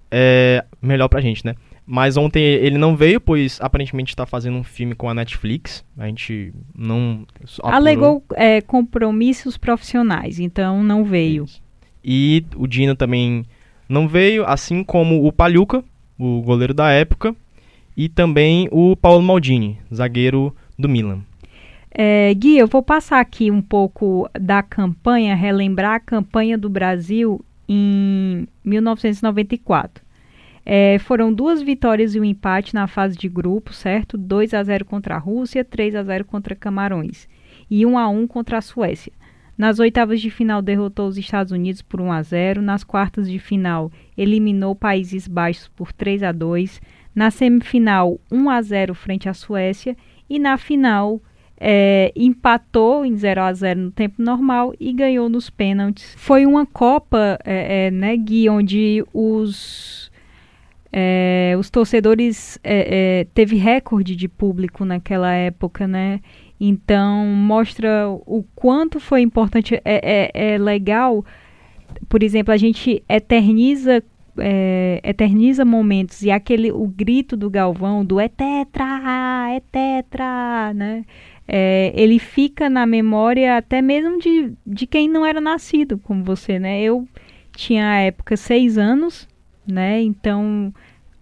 É, 0.09 0.63
melhor 0.81 1.07
pra 1.09 1.19
gente, 1.19 1.45
né? 1.45 1.55
Mas 1.85 2.17
ontem 2.17 2.41
ele 2.41 2.77
não 2.77 2.95
veio, 2.95 3.19
pois 3.19 3.59
aparentemente 3.61 4.11
está 4.11 4.25
fazendo 4.25 4.57
um 4.57 4.63
filme 4.63 4.93
com 4.93 5.09
a 5.09 5.13
Netflix. 5.13 5.83
A 5.97 6.05
gente 6.05 6.53
não. 6.75 7.25
Apurou. 7.59 7.73
Alegou 7.73 8.23
é, 8.35 8.61
compromissos 8.61 9.57
profissionais, 9.57 10.39
então 10.39 10.83
não 10.83 11.03
veio. 11.03 11.45
Isso. 11.45 11.61
E 12.03 12.45
o 12.55 12.67
Dino 12.67 12.95
também 12.95 13.45
não 13.89 14.07
veio, 14.07 14.45
assim 14.45 14.83
como 14.83 15.25
o 15.25 15.31
Paluca, 15.31 15.83
o 16.17 16.41
goleiro 16.41 16.73
da 16.73 16.91
época 16.91 17.35
e 17.97 18.07
também 18.07 18.69
o 18.71 18.95
Paulo 18.95 19.23
Maldini, 19.23 19.79
zagueiro 19.91 20.55
do 20.77 20.87
Milan. 20.87 21.21
É, 21.89 22.31
Gui, 22.35 22.55
eu 22.55 22.67
vou 22.67 22.83
passar 22.83 23.19
aqui 23.19 23.49
um 23.49 23.61
pouco 23.61 24.29
da 24.39 24.61
campanha, 24.61 25.35
relembrar 25.35 25.95
a 25.95 25.99
campanha 25.99 26.55
do 26.55 26.69
Brasil 26.69 27.43
em 27.67 28.47
1994. 28.63 30.05
É, 30.63 30.99
foram 30.99 31.33
duas 31.33 31.61
vitórias 31.61 32.13
e 32.13 32.19
um 32.19 32.23
empate 32.23 32.75
na 32.75 32.85
fase 32.87 33.17
de 33.17 33.27
grupo, 33.27 33.73
certo? 33.73 34.15
2 34.15 34.53
a 34.53 34.61
0 34.61 34.85
contra 34.85 35.15
a 35.15 35.17
Rússia, 35.17 35.65
3 35.65 35.95
a 35.95 36.03
0 36.03 36.25
contra 36.25 36.55
Camarões 36.55 37.27
e 37.71 37.83
1 37.83 37.97
a 37.97 38.07
1 38.07 38.27
contra 38.27 38.59
a 38.59 38.61
Suécia. 38.61 39.13
Nas 39.57 39.79
oitavas 39.79 40.21
de 40.21 40.29
final 40.29 40.61
derrotou 40.61 41.07
os 41.07 41.17
Estados 41.17 41.51
Unidos 41.51 41.81
por 41.81 41.99
1 41.99 42.11
a 42.11 42.21
0, 42.21 42.61
nas 42.61 42.83
quartas 42.83 43.27
de 43.27 43.39
final 43.39 43.91
eliminou 44.15 44.75
Países 44.75 45.27
Baixos 45.27 45.67
por 45.69 45.91
3 45.91 46.21
a 46.21 46.31
2, 46.31 46.79
na 47.17 47.31
semifinal 47.31 48.19
1 48.31 48.47
a 48.47 48.61
0 48.61 48.93
frente 48.93 49.27
à 49.27 49.33
Suécia 49.33 49.97
e 50.29 50.37
na 50.37 50.55
final 50.55 51.19
é, 51.59 52.13
empatou 52.15 53.03
em 53.03 53.17
0 53.17 53.41
a 53.41 53.51
0 53.51 53.79
no 53.79 53.91
tempo 53.91 54.21
normal 54.21 54.71
e 54.79 54.93
ganhou 54.93 55.27
nos 55.27 55.49
pênaltis. 55.49 56.13
Foi 56.15 56.45
uma 56.45 56.63
Copa, 56.63 57.39
é, 57.43 57.87
é, 57.87 57.91
né, 57.91 58.15
Gui, 58.15 58.47
onde 58.47 59.03
os, 59.11 60.11
é, 60.93 61.55
os 61.57 61.71
torcedores 61.71 62.59
é, 62.63 63.21
é, 63.21 63.27
teve 63.33 63.55
recorde 63.55 64.15
de 64.15 64.27
público 64.27 64.85
naquela 64.85 65.33
época, 65.33 65.87
né? 65.87 66.21
Então 66.59 67.25
mostra 67.25 68.07
o 68.27 68.45
quanto 68.53 68.99
foi 68.99 69.21
importante. 69.21 69.73
É, 69.83 70.29
é, 70.35 70.53
é 70.53 70.57
legal, 70.59 71.25
por 72.07 72.21
exemplo, 72.21 72.53
a 72.53 72.57
gente 72.57 73.03
eterniza 73.09 74.03
é, 74.39 75.01
eterniza 75.03 75.65
momentos 75.65 76.21
e 76.21 76.31
aquele 76.31 76.71
o 76.71 76.87
grito 76.87 77.35
do 77.35 77.49
Galvão 77.49 78.03
do 78.05 78.19
é 78.19 78.27
tetra, 78.27 79.49
é 79.51 79.59
tetra, 79.71 80.73
né? 80.73 81.03
É, 81.47 81.93
ele 81.95 82.19
fica 82.19 82.69
na 82.69 82.85
memória 82.85 83.57
até 83.57 83.81
mesmo 83.81 84.19
de, 84.19 84.53
de 84.65 84.85
quem 84.85 85.07
não 85.07 85.25
era 85.25 85.39
nascido 85.39 85.97
como 85.97 86.23
você, 86.23 86.59
né? 86.59 86.81
Eu 86.81 87.07
tinha 87.55 87.89
à 87.89 87.95
época 87.99 88.35
seis 88.35 88.77
anos, 88.77 89.27
né? 89.65 90.01
Então, 90.01 90.73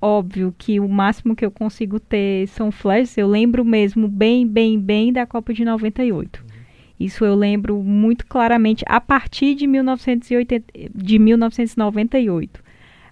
óbvio 0.02 0.54
que 0.58 0.80
o 0.80 0.88
máximo 0.88 1.36
que 1.36 1.46
eu 1.46 1.52
consigo 1.52 2.00
ter 2.00 2.48
são 2.48 2.72
flashes. 2.72 3.18
Eu 3.18 3.28
lembro 3.28 3.64
mesmo 3.64 4.08
bem, 4.08 4.48
bem, 4.48 4.80
bem 4.80 5.14
da 5.14 5.26
Copa 5.26 5.54
de 5.54 5.64
98. 5.64 6.44
Isso 7.00 7.26
eu 7.26 7.36
lembro 7.36 7.82
muito 7.84 8.26
claramente 8.26 8.84
a 8.88 9.02
partir 9.02 9.54
de, 9.56 9.68
1980, 9.68 10.66
de 10.94 11.20
1998. 11.20 12.65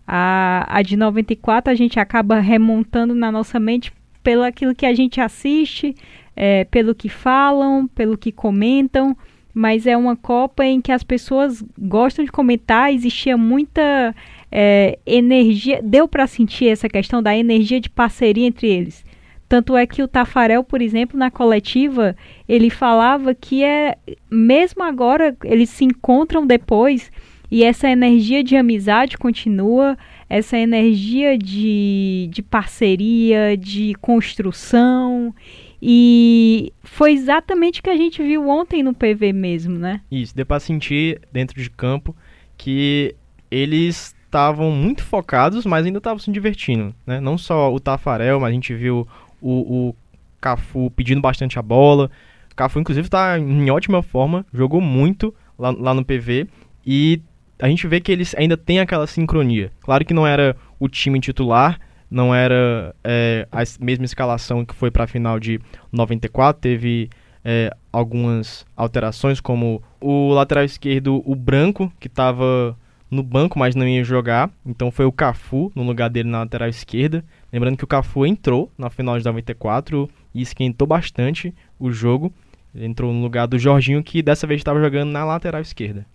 A, 0.07 0.65
a 0.67 0.81
de 0.81 0.98
94 0.98 1.72
a 1.72 1.75
gente 1.75 2.00
acaba 2.00 2.39
remontando 2.39 3.15
na 3.15 3.31
nossa 3.31 3.60
mente 3.60 3.91
pelo 4.22 4.43
aquilo 4.43 4.75
que 4.75 4.86
a 4.86 4.93
gente 4.93 5.19
assiste, 5.19 5.95
é, 6.36 6.63
pelo 6.65 6.95
que 6.95 7.10
falam, 7.10 7.88
pelo 7.88 8.17
que 8.17 8.31
comentam, 8.31 9.15
mas 9.53 9.86
é 9.86 9.95
uma 9.95 10.15
Copa 10.15 10.65
em 10.65 10.81
que 10.81 10.91
as 10.91 11.03
pessoas 11.03 11.63
gostam 11.77 12.25
de 12.25 12.31
comentar, 12.31 12.91
existia 12.91 13.38
muita 13.38 14.15
é, 14.51 14.98
energia, 15.05 15.81
deu 15.83 16.07
para 16.07 16.25
sentir 16.25 16.67
essa 16.67 16.89
questão 16.89 17.22
da 17.22 17.38
energia 17.38 17.79
de 17.79 17.89
parceria 17.89 18.48
entre 18.48 18.67
eles. 18.67 19.05
Tanto 19.48 19.77
é 19.77 19.86
que 19.86 20.01
o 20.01 20.07
Tafarel, 20.07 20.63
por 20.63 20.81
exemplo, 20.81 21.17
na 21.17 21.29
coletiva, 21.29 22.15
ele 22.50 22.72
falava 22.72 23.36
que 23.36 23.63
é 23.63 23.95
mesmo 24.31 24.81
agora 24.81 25.36
eles 25.43 25.69
se 25.69 25.86
encontram 25.86 26.48
depois 26.48 27.12
e 27.53 27.63
essa 27.63 27.88
energia 27.88 28.43
de 28.43 28.55
amizade 28.55 29.15
continua, 29.15 29.95
essa 30.27 30.57
energia 30.57 31.38
de, 31.38 32.27
de 32.31 32.41
parceria, 32.41 33.55
de 33.55 33.93
construção. 34.01 35.31
E 35.79 36.74
foi 36.81 37.12
exatamente 37.13 37.79
o 37.79 37.83
que 37.83 37.91
a 37.91 37.95
gente 37.95 38.24
viu 38.24 38.50
ontem 38.50 38.81
no 38.81 38.91
PV 38.91 39.33
mesmo, 39.33 39.77
né? 39.77 40.01
Isso, 40.10 40.36
deu 40.36 40.48
para 40.48 40.60
sentir 40.60 41.22
dentro 41.31 41.62
de 41.62 41.69
campo 41.69 42.15
que 42.57 43.15
eles 43.51 44.15
estavam 44.25 44.72
muito 44.72 45.03
focados, 45.03 45.63
mas 45.63 45.86
ainda 45.86 46.00
estavam 46.00 46.17
se 46.17 46.31
divertindo, 46.31 46.91
né? 47.05 47.22
Não 47.22 47.38
só 47.38 47.72
o 47.72 47.79
Tafarel, 47.79 48.39
mas 48.39 48.50
a 48.50 48.53
gente 48.53 48.74
viu 48.74 49.07
o, 49.39 49.89
o 49.89 49.95
Cafu 50.41 50.89
pedindo 50.89 51.22
bastante 51.22 51.60
a 51.60 51.62
bola. 51.62 52.10
O 52.51 52.55
Cafu, 52.55 52.79
inclusive, 52.79 53.05
está 53.05 53.38
em 53.38 53.69
ótima 53.69 54.01
forma, 54.01 54.43
jogou 54.51 54.81
muito 54.81 55.31
lá, 55.55 55.69
lá 55.69 55.93
no 55.93 56.03
PV 56.03 56.48
e 56.83 57.22
a 57.63 57.70
gente 57.70 57.88
vê 57.88 58.01
que 58.01 58.12
eles 58.12 58.36
ainda 58.36 58.58
têm 58.58 58.82
aquela 58.82 59.08
sincronia. 59.08 59.72
Claro 59.79 60.03
que 60.03 60.13
não 60.13 60.27
era 60.27 60.53
o 60.77 60.89
time 60.89 61.17
titular, 61.22 61.79
não 62.12 62.36
era 62.36 62.93
é, 63.01 63.48
a 63.50 63.63
mesma 63.79 64.03
escalação 64.03 64.65
que 64.65 64.75
foi 64.75 64.91
para 64.91 65.05
a 65.05 65.08
final 65.08 65.39
de 65.39 65.62
94, 65.89 66.60
teve 66.60 67.10
é, 67.41 67.74
algumas 67.89 68.65
alterações, 68.75 69.39
como 69.39 69.82
o 70.01 70.34
lateral 70.34 70.65
esquerdo, 70.65 71.24
o 71.25 71.34
Branco, 71.36 71.89
que 72.01 72.08
estava 72.08 72.77
no 73.10 73.24
banco, 73.24 73.58
mas 73.58 73.75
não 73.75 73.88
ia 73.88 74.03
jogar. 74.03 74.51
Então 74.65 74.91
foi 74.91 75.05
o 75.05 75.12
Cafu 75.13 75.72
no 75.74 75.84
lugar 75.84 76.10
dele 76.10 76.27
na 76.27 76.39
lateral 76.39 76.67
esquerda. 76.67 77.24
Lembrando 77.50 77.77
que 77.77 77.86
o 77.86 77.88
Cafu 77.88 78.25
entrou 78.25 78.70
na 78.77 78.89
final 78.89 79.17
de 79.17 79.24
94 79.24 80.10
e 80.36 80.41
esquentou 80.41 80.86
bastante 80.86 81.55
o 81.79 81.93
jogo. 81.93 82.29
Ele 82.75 82.88
entrou 82.88 83.13
no 83.13 83.22
lugar 83.22 83.48
do 83.48 83.58
Jorginho, 83.58 84.03
que 84.03 84.22
dessa 84.22 84.46
vez 84.46 84.60
estava 84.60 84.82
jogando 84.82 85.12
na 85.12 85.24
lateral 85.24 85.62
esquerda. 85.62 86.05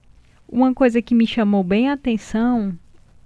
Uma 0.50 0.72
coisa 0.72 1.02
que 1.02 1.14
me 1.14 1.26
chamou 1.26 1.62
bem 1.62 1.90
a 1.90 1.92
atenção 1.92 2.76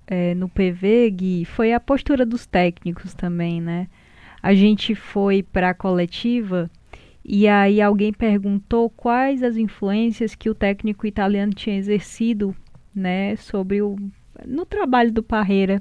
é, 0.06 0.34
no 0.34 0.48
PV, 0.48 1.10
Gui, 1.10 1.44
foi 1.44 1.72
a 1.72 1.78
postura 1.78 2.26
dos 2.26 2.46
técnicos 2.46 3.14
também, 3.14 3.60
né? 3.60 3.86
A 4.42 4.54
gente 4.54 4.94
foi 4.94 5.42
para 5.42 5.70
a 5.70 5.74
coletiva 5.74 6.68
e 7.24 7.46
aí 7.46 7.80
alguém 7.80 8.12
perguntou 8.12 8.90
quais 8.90 9.42
as 9.42 9.56
influências 9.56 10.34
que 10.34 10.50
o 10.50 10.54
técnico 10.54 11.06
italiano 11.06 11.54
tinha 11.54 11.76
exercido 11.76 12.54
né, 12.92 13.36
sobre 13.36 13.80
o 13.80 13.96
no 14.44 14.66
trabalho 14.66 15.12
do 15.12 15.22
Parreira. 15.22 15.80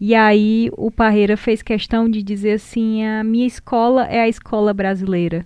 E 0.00 0.14
aí 0.14 0.70
o 0.78 0.90
Parreira 0.90 1.36
fez 1.36 1.60
questão 1.60 2.08
de 2.08 2.22
dizer 2.22 2.52
assim: 2.52 3.04
a 3.04 3.22
minha 3.22 3.46
escola 3.46 4.06
é 4.06 4.20
a 4.22 4.28
escola 4.28 4.72
brasileira. 4.72 5.44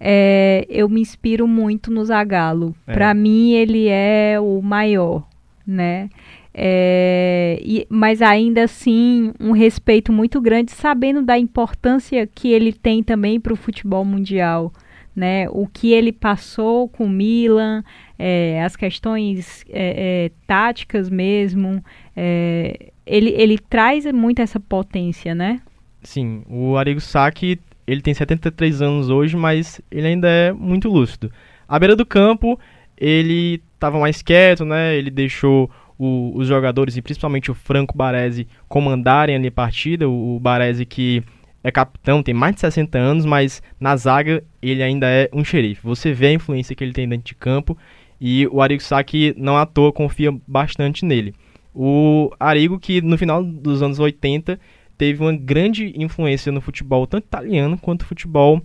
É, 0.00 0.66
eu 0.68 0.88
me 0.88 1.00
inspiro 1.00 1.46
muito 1.46 1.90
no 1.90 2.04
Zagallo. 2.04 2.74
É. 2.86 2.92
Para 2.92 3.12
mim 3.14 3.52
ele 3.52 3.88
é 3.88 4.38
o 4.40 4.60
maior, 4.62 5.26
né? 5.66 6.08
É, 6.54 7.60
e, 7.62 7.86
mas 7.88 8.20
ainda 8.20 8.64
assim 8.64 9.32
um 9.38 9.52
respeito 9.52 10.12
muito 10.12 10.40
grande, 10.40 10.72
sabendo 10.72 11.22
da 11.22 11.38
importância 11.38 12.26
que 12.26 12.48
ele 12.48 12.72
tem 12.72 13.02
também 13.02 13.38
para 13.38 13.52
o 13.52 13.56
futebol 13.56 14.04
mundial 14.04 14.72
né? 15.18 15.48
O 15.50 15.66
que 15.66 15.92
ele 15.92 16.12
passou 16.12 16.88
com 16.88 17.04
o 17.04 17.10
Milan, 17.10 17.82
é, 18.16 18.62
as 18.62 18.76
questões 18.76 19.64
é, 19.68 20.26
é, 20.26 20.30
táticas 20.46 21.10
mesmo, 21.10 21.84
é, 22.16 22.92
ele, 23.04 23.30
ele 23.30 23.58
traz 23.58 24.06
muito 24.12 24.40
essa 24.40 24.60
potência, 24.60 25.34
né? 25.34 25.60
Sim, 26.04 26.42
o 26.48 26.76
Arrigo 26.76 27.00
Sacchi, 27.00 27.58
ele 27.88 28.02
tem 28.02 28.12
73 28.12 28.82
anos 28.82 29.08
hoje, 29.08 29.34
mas 29.34 29.80
ele 29.90 30.06
ainda 30.06 30.28
é 30.28 30.52
muito 30.52 30.90
lúcido. 30.90 31.32
À 31.66 31.78
beira 31.78 31.96
do 31.96 32.04
campo, 32.04 32.60
ele 32.96 33.62
estava 33.74 33.98
mais 33.98 34.20
quieto, 34.20 34.64
né? 34.64 34.94
Ele 34.94 35.10
deixou 35.10 35.70
o, 35.98 36.32
os 36.34 36.46
jogadores, 36.46 36.98
e 36.98 37.02
principalmente 37.02 37.50
o 37.50 37.54
Franco 37.54 37.96
Baresi, 37.96 38.46
comandarem 38.68 39.36
ali 39.36 39.48
a 39.48 39.52
partida. 39.52 40.06
O, 40.06 40.36
o 40.36 40.40
Baresi 40.40 40.84
que 40.84 41.22
é 41.64 41.70
capitão, 41.70 42.22
tem 42.22 42.34
mais 42.34 42.54
de 42.54 42.60
60 42.60 42.98
anos, 42.98 43.24
mas 43.24 43.62
na 43.80 43.96
zaga 43.96 44.44
ele 44.60 44.82
ainda 44.82 45.06
é 45.06 45.30
um 45.32 45.42
xerife. 45.42 45.80
Você 45.82 46.12
vê 46.12 46.26
a 46.26 46.32
influência 46.32 46.76
que 46.76 46.84
ele 46.84 46.92
tem 46.92 47.08
dentro 47.08 47.26
de 47.26 47.34
campo 47.34 47.76
e 48.20 48.46
o 48.48 48.60
Arigo 48.60 48.82
Saki 48.82 49.34
não 49.36 49.56
à 49.56 49.64
toa 49.64 49.92
confia 49.92 50.30
bastante 50.46 51.06
nele. 51.06 51.34
O 51.74 52.30
Arigo 52.38 52.78
que 52.78 53.00
no 53.00 53.16
final 53.16 53.42
dos 53.42 53.82
anos 53.82 53.98
80 53.98 54.58
teve 54.98 55.22
uma 55.22 55.34
grande 55.34 55.94
influência 55.96 56.50
no 56.50 56.60
futebol 56.60 57.06
tanto 57.06 57.24
italiano 57.24 57.78
quanto 57.78 58.04
futebol 58.04 58.60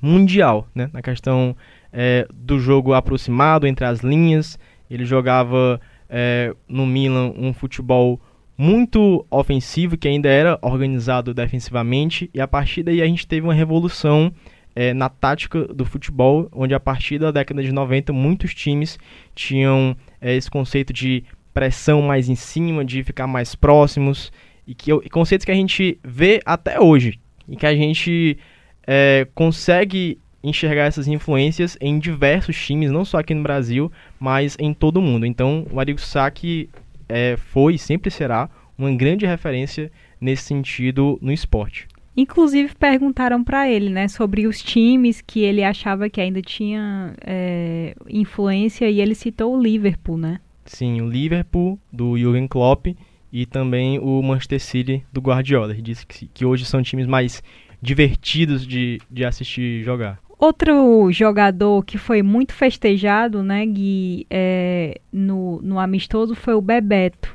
mundial, 0.00 0.68
né? 0.72 0.88
na 0.92 1.02
questão 1.02 1.56
é, 1.92 2.26
do 2.32 2.58
jogo 2.60 2.94
aproximado 2.94 3.66
entre 3.66 3.84
as 3.84 4.00
linhas. 4.00 4.58
Ele 4.88 5.04
jogava 5.04 5.80
é, 6.08 6.54
no 6.68 6.86
Milan 6.86 7.32
um 7.36 7.52
futebol 7.52 8.20
muito 8.56 9.26
ofensivo, 9.30 9.98
que 9.98 10.08
ainda 10.08 10.28
era 10.28 10.58
organizado 10.62 11.34
defensivamente, 11.34 12.30
e 12.32 12.40
a 12.40 12.48
partir 12.48 12.82
daí 12.82 13.02
a 13.02 13.06
gente 13.06 13.26
teve 13.26 13.46
uma 13.46 13.52
revolução 13.52 14.32
é, 14.74 14.94
na 14.94 15.08
tática 15.08 15.66
do 15.66 15.84
futebol, 15.84 16.48
onde 16.52 16.74
a 16.74 16.80
partir 16.80 17.18
da 17.18 17.30
década 17.30 17.62
de 17.62 17.72
90 17.72 18.12
muitos 18.12 18.54
times 18.54 18.98
tinham 19.34 19.96
é, 20.20 20.34
esse 20.34 20.50
conceito 20.50 20.92
de 20.92 21.24
pressão 21.52 22.02
mais 22.02 22.28
em 22.28 22.34
cima, 22.34 22.84
de 22.84 23.02
ficar 23.02 23.26
mais 23.26 23.54
próximos, 23.54 24.30
e, 24.66 24.74
que, 24.74 24.92
e 24.92 25.08
conceitos 25.08 25.44
que 25.44 25.50
a 25.50 25.54
gente 25.54 25.98
vê 26.02 26.40
até 26.44 26.80
hoje, 26.80 27.20
e 27.48 27.56
que 27.56 27.66
a 27.66 27.74
gente 27.74 28.38
é, 28.86 29.26
consegue 29.34 30.18
enxergar 30.42 30.84
essas 30.84 31.08
influências 31.08 31.76
em 31.80 31.98
diversos 31.98 32.56
times, 32.56 32.90
não 32.90 33.04
só 33.04 33.18
aqui 33.18 33.34
no 33.34 33.42
Brasil, 33.42 33.90
mas 34.18 34.56
em 34.60 34.72
todo 34.72 34.98
o 34.98 35.02
mundo. 35.02 35.26
Então, 35.26 35.66
o 35.72 35.80
Arrigo 35.80 36.00
Sacchi 36.00 36.70
é, 37.08 37.36
foi 37.36 37.74
e 37.74 37.78
sempre 37.78 38.10
será 38.10 38.48
uma 38.78 38.92
grande 38.94 39.26
referência 39.26 39.90
nesse 40.20 40.44
sentido 40.44 41.18
no 41.20 41.32
esporte. 41.32 41.88
Inclusive 42.16 42.74
perguntaram 42.74 43.44
para 43.44 43.68
ele, 43.68 43.90
né, 43.90 44.08
sobre 44.08 44.46
os 44.46 44.62
times 44.62 45.20
que 45.20 45.40
ele 45.40 45.62
achava 45.62 46.08
que 46.08 46.20
ainda 46.20 46.40
tinha 46.40 47.12
é, 47.20 47.94
influência 48.08 48.88
e 48.88 49.00
ele 49.00 49.14
citou 49.14 49.54
o 49.54 49.60
Liverpool, 49.60 50.16
né? 50.16 50.40
Sim, 50.64 51.00
o 51.02 51.08
Liverpool 51.08 51.78
do 51.92 52.16
Jürgen 52.16 52.48
Klopp 52.48 52.86
e 53.32 53.44
também 53.44 53.98
o 53.98 54.22
Manchester 54.22 54.60
City 54.60 55.04
do 55.12 55.20
Guardiola. 55.20 55.72
Ele 55.72 55.82
disse 55.82 56.06
que, 56.06 56.26
que 56.26 56.44
hoje 56.44 56.64
são 56.64 56.82
times 56.82 57.06
mais 57.06 57.42
divertidos 57.80 58.66
de, 58.66 59.00
de 59.10 59.24
assistir 59.24 59.82
jogar. 59.82 60.18
Outro 60.38 61.10
jogador 61.12 61.82
que 61.84 61.96
foi 61.96 62.22
muito 62.22 62.52
festejado, 62.52 63.42
né, 63.42 63.64
Gui, 63.64 64.26
é, 64.28 65.00
no, 65.10 65.60
no 65.62 65.78
amistoso 65.78 66.34
foi 66.34 66.54
o 66.54 66.60
Bebeto. 66.60 67.34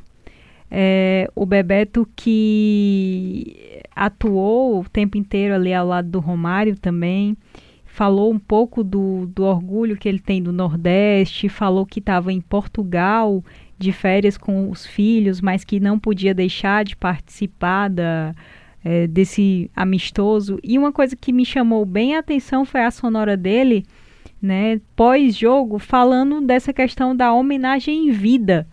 É, 0.69 1.30
o 1.36 1.45
Bebeto 1.45 2.08
que 2.15 3.82
atuou 3.95 4.80
o 4.80 4.89
tempo 4.89 5.17
inteiro 5.17 5.56
ali 5.56 5.73
ao 5.73 5.88
lado 5.88 6.10
do 6.10 6.19
Romário 6.19 6.77
também, 6.77 7.36
falou 7.86 8.32
um 8.32 8.39
pouco 8.39 8.84
do, 8.84 9.25
do 9.27 9.43
orgulho 9.43 9.97
que 9.97 10.08
ele 10.08 10.19
tem 10.19 10.41
do 10.41 10.54
Nordeste, 10.54 11.49
falou 11.49 11.86
que 11.86 11.99
estava 11.99 12.32
em 12.32 12.39
Portugal 12.39 13.43
de 13.81 13.91
férias 13.91 14.37
com 14.37 14.69
os 14.69 14.85
filhos, 14.85 15.41
mas 15.41 15.63
que 15.63 15.79
não 15.79 15.99
podia 15.99 16.33
deixar 16.33 16.85
de 16.85 16.95
participar 16.95 17.89
da, 17.89 18.33
é, 18.83 19.07
desse 19.07 19.69
amistoso. 19.75 20.59
E 20.63 20.77
uma 20.77 20.91
coisa 20.91 21.15
que 21.15 21.33
me 21.33 21.45
chamou 21.45 21.85
bem 21.85 22.15
a 22.15 22.19
atenção 22.19 22.63
foi 22.63 22.83
a 22.83 22.91
sonora 22.91 23.35
dele, 23.35 23.85
né, 24.41 24.79
pós-jogo, 24.95 25.79
falando 25.79 26.41
dessa 26.41 26.71
questão 26.71 27.15
da 27.15 27.33
homenagem 27.33 28.07
em 28.07 28.11
vida. 28.11 28.67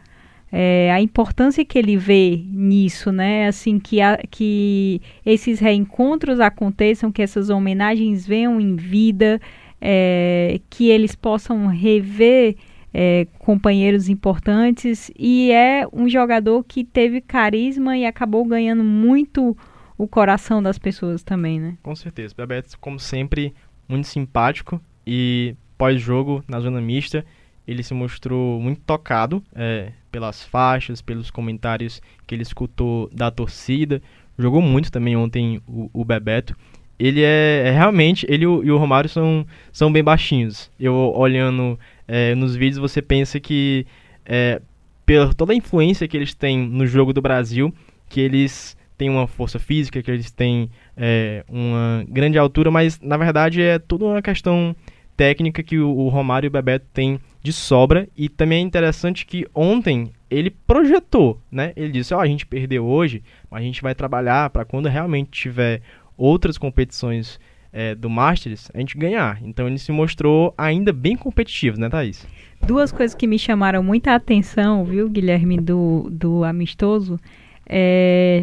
É, 0.51 0.91
a 0.93 1.01
importância 1.01 1.63
que 1.63 1.79
ele 1.79 1.95
vê 1.97 2.43
nisso, 2.47 3.13
né? 3.13 3.49
Assim, 3.49 3.79
que, 3.79 4.01
a, 4.01 4.19
que 4.31 4.99
esses 5.25 5.61
reencontros 5.61 6.41
aconteçam, 6.41 7.13
que 7.13 7.21
essas 7.21 7.51
homenagens 7.51 8.27
venham 8.27 8.59
em 8.59 8.75
vida, 8.75 9.39
é, 9.79 10.59
que 10.71 10.89
eles 10.89 11.15
possam 11.15 11.67
rever 11.67 12.57
é, 12.93 13.27
companheiros 13.39 14.09
importantes. 14.09 15.11
E 15.19 15.51
é 15.53 15.87
um 15.93 16.09
jogador 16.09 16.65
que 16.65 16.85
teve 16.85 17.21
carisma 17.21 17.97
e 17.97 18.07
acabou 18.07 18.45
ganhando 18.45 18.85
muito 18.85 19.57
o 19.97 20.07
coração 20.07 20.63
das 20.63 20.79
pessoas 20.79 21.23
também, 21.23 21.61
né? 21.61 21.77
Com 21.83 21.95
certeza. 21.95 22.35
Bebeto, 22.37 22.79
como 22.79 22.99
sempre, 23.01 23.53
muito 23.89 24.07
simpático 24.07 24.81
e 25.07 25.57
pós-jogo, 25.77 26.45
na 26.49 26.61
zona 26.61 26.81
mista, 26.81 27.25
ele 27.67 27.83
se 27.83 27.95
mostrou 27.95 28.61
muito 28.61 28.81
tocado 28.81 29.43
é, 29.55 29.93
pelas 30.11 30.43
faixas, 30.45 31.03
pelos 31.03 31.31
comentários 31.31 32.01
que 32.27 32.35
ele 32.35 32.43
escutou 32.43 33.11
da 33.13 33.31
torcida. 33.31 34.01
Jogou 34.39 34.63
muito 34.63 34.91
também 34.91 35.17
ontem 35.17 35.61
o, 35.67 35.91
o 35.93 36.05
Bebeto. 36.05 36.57
Ele 36.99 37.23
é, 37.23 37.65
é 37.67 37.71
realmente, 37.71 38.27
ele 38.29 38.45
e 38.45 38.47
o, 38.47 38.77
Romário 38.77 39.09
são, 39.09 39.47
são 39.71 39.93
bem 39.93 40.03
baixinhos. 40.03 40.71
Eu 40.81 40.95
olhando 40.95 41.79
é, 42.09 42.35
nos 42.35 42.57
vídeos, 42.57 42.79
você 42.79 43.03
pensa 43.03 43.39
que, 43.39 43.87
é, 44.25 44.61
pela 45.05 45.33
toda 45.35 45.53
a 45.53 45.57
influência 45.57 46.09
que 46.09 46.17
eles 46.17 46.35
têm 46.35 46.59
no 46.59 46.87
jogo 46.87 47.13
do 47.13 47.21
Brasil, 47.21 47.73
que 48.09 48.21
eles 48.21 48.77
têm 48.97 49.11
uma 49.11 49.29
força 49.29 49.59
física, 49.59 50.03
que 50.03 50.11
eles 50.11 50.31
têm 50.31 50.71
é, 50.97 51.45
uma 51.49 52.05
grande 52.09 52.39
altura, 52.39 52.71
mas 52.71 52.99
na 53.01 53.17
verdade 53.17 53.63
é 53.63 53.79
tudo 53.79 54.07
uma 54.07 54.21
questão 54.21 54.75
técnica 55.17 55.63
que 55.63 55.79
o, 55.79 55.89
o 55.89 56.09
Romário 56.09 56.47
e 56.47 56.49
o 56.49 56.51
Bebeto 56.51 56.87
têm 56.93 57.21
de 57.43 57.53
sobra. 57.53 58.09
E 58.17 58.29
também 58.29 58.59
é 58.59 58.63
interessante 58.63 59.27
que 59.27 59.47
ontem 59.55 60.11
ele 60.31 60.51
projetou, 60.51 61.41
né? 61.51 61.73
Ele 61.77 61.93
disse: 61.93 62.15
Ó, 62.15 62.19
oh, 62.19 62.21
a 62.21 62.27
gente 62.27 62.47
perdeu 62.47 62.87
hoje, 62.87 63.23
mas 63.51 63.61
a 63.61 63.65
gente 63.65 63.83
vai 63.83 63.95
trabalhar 63.95 64.51
para 64.51 64.65
quando 64.65 64.89
realmente 64.89 65.31
tiver 65.31 65.83
outras 66.17 66.59
competições 66.59 67.39
é, 67.73 67.95
do 67.95 68.09
Masters, 68.09 68.71
a 68.75 68.79
gente 68.79 68.97
ganhar. 68.97 69.39
Então 69.43 69.67
ele 69.67 69.79
se 69.79 69.93
mostrou 69.93 70.55
ainda 70.57 70.93
bem 70.93 71.17
competitivo, 71.17 71.79
né, 71.79 71.89
Thaís? 71.89 72.27
Duas 72.67 72.91
coisas 72.91 73.15
que 73.15 73.27
me 73.27 73.39
chamaram 73.39 73.83
muita 73.83 74.15
atenção, 74.15 74.85
viu, 74.85 75.09
Guilherme, 75.09 75.59
do, 75.59 76.09
do 76.11 76.45
amistoso. 76.45 77.19
É, 77.67 78.43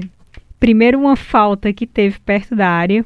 primeiro, 0.60 1.00
uma 1.00 1.16
falta 1.16 1.74
que 1.74 1.86
teve 1.86 2.20
perto 2.20 2.56
da 2.56 2.70
área, 2.70 3.04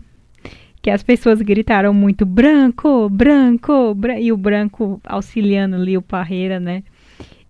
que 0.81 0.89
as 0.89 1.03
pessoas 1.03 1.41
gritaram 1.41 1.93
muito 1.93 2.25
branco, 2.25 3.09
branco, 3.09 3.93
bran 3.93 4.19
e 4.19 4.31
o 4.31 4.37
branco 4.37 5.01
auxiliando 5.03 5.75
ali 5.75 5.97
o 5.97 6.01
Parreira, 6.01 6.59
né? 6.59 6.83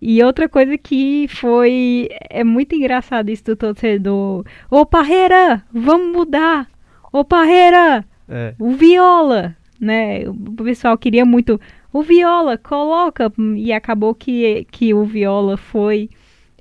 E 0.02 0.24
outra 0.24 0.48
coisa 0.48 0.78
que 0.78 1.28
foi. 1.28 2.08
É 2.30 2.44
muito 2.44 2.74
engraçado 2.74 3.30
isso 3.30 3.44
do 3.44 3.56
torcedor. 3.56 4.46
Ô 4.72 4.86
Parreira, 4.86 5.62
vamos 5.74 6.16
mudar! 6.16 6.70
Ô 7.12 7.26
Parreira, 7.26 8.06
é. 8.30 8.54
o 8.60 8.72
Viola! 8.72 9.56
Né? 9.80 10.28
O 10.28 10.64
pessoal 10.64 10.98
queria 10.98 11.26
muito. 11.26 11.60
O 11.92 12.02
Viola, 12.02 12.58
coloca! 12.58 13.32
E 13.56 13.72
acabou 13.72 14.14
que, 14.14 14.68
que 14.72 14.94
o 14.94 15.06
Viola 15.06 15.56
foi 15.58 16.10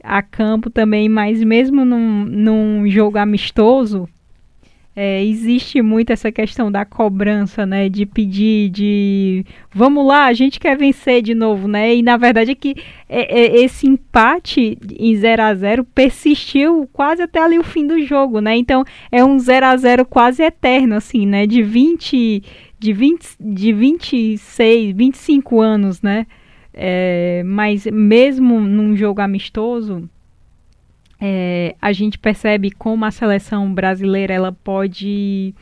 a 0.02 0.22
campo 0.22 0.70
também, 0.70 1.08
mas 1.08 1.42
mesmo 1.42 1.84
num, 1.84 2.24
num 2.24 2.88
jogo 2.88 3.18
amistoso, 3.18 4.08
é, 5.00 5.24
existe 5.24 5.80
muito 5.80 6.12
essa 6.12 6.32
questão 6.32 6.72
da 6.72 6.84
cobrança, 6.84 7.64
né? 7.64 7.88
De 7.88 8.04
pedir, 8.04 8.68
de 8.70 9.46
vamos 9.70 10.04
lá, 10.04 10.24
a 10.24 10.32
gente 10.32 10.58
quer 10.58 10.76
vencer 10.76 11.22
de 11.22 11.36
novo, 11.36 11.68
né? 11.68 11.94
E 11.94 12.02
na 12.02 12.16
verdade 12.16 12.50
é 12.50 12.54
que 12.56 12.74
é, 13.08 13.42
é, 13.42 13.62
esse 13.62 13.86
empate 13.86 14.76
em 14.98 15.14
0 15.14 15.40
a 15.40 15.54
0 15.54 15.84
persistiu 15.84 16.88
quase 16.92 17.22
até 17.22 17.40
ali 17.40 17.60
o 17.60 17.62
fim 17.62 17.86
do 17.86 18.02
jogo, 18.02 18.40
né? 18.40 18.56
Então 18.56 18.82
é 19.12 19.24
um 19.24 19.38
0 19.38 19.66
a 19.66 19.76
0 19.76 20.04
quase 20.04 20.42
eterno, 20.42 20.96
assim, 20.96 21.24
né? 21.24 21.46
De 21.46 21.62
20, 21.62 22.42
de 22.76 22.92
20, 22.92 23.36
de 23.38 23.72
26, 23.72 24.96
25 24.96 25.60
anos, 25.60 26.02
né? 26.02 26.26
É, 26.74 27.44
mas 27.46 27.86
mesmo 27.86 28.58
num 28.58 28.96
jogo 28.96 29.20
amistoso, 29.20 30.10
é, 31.20 31.74
a 31.80 31.92
gente 31.92 32.18
percebe 32.18 32.70
como 32.70 33.04
a 33.04 33.10
seleção 33.10 33.72
brasileira 33.72 34.32
ela 34.32 34.52
pode 34.52 35.54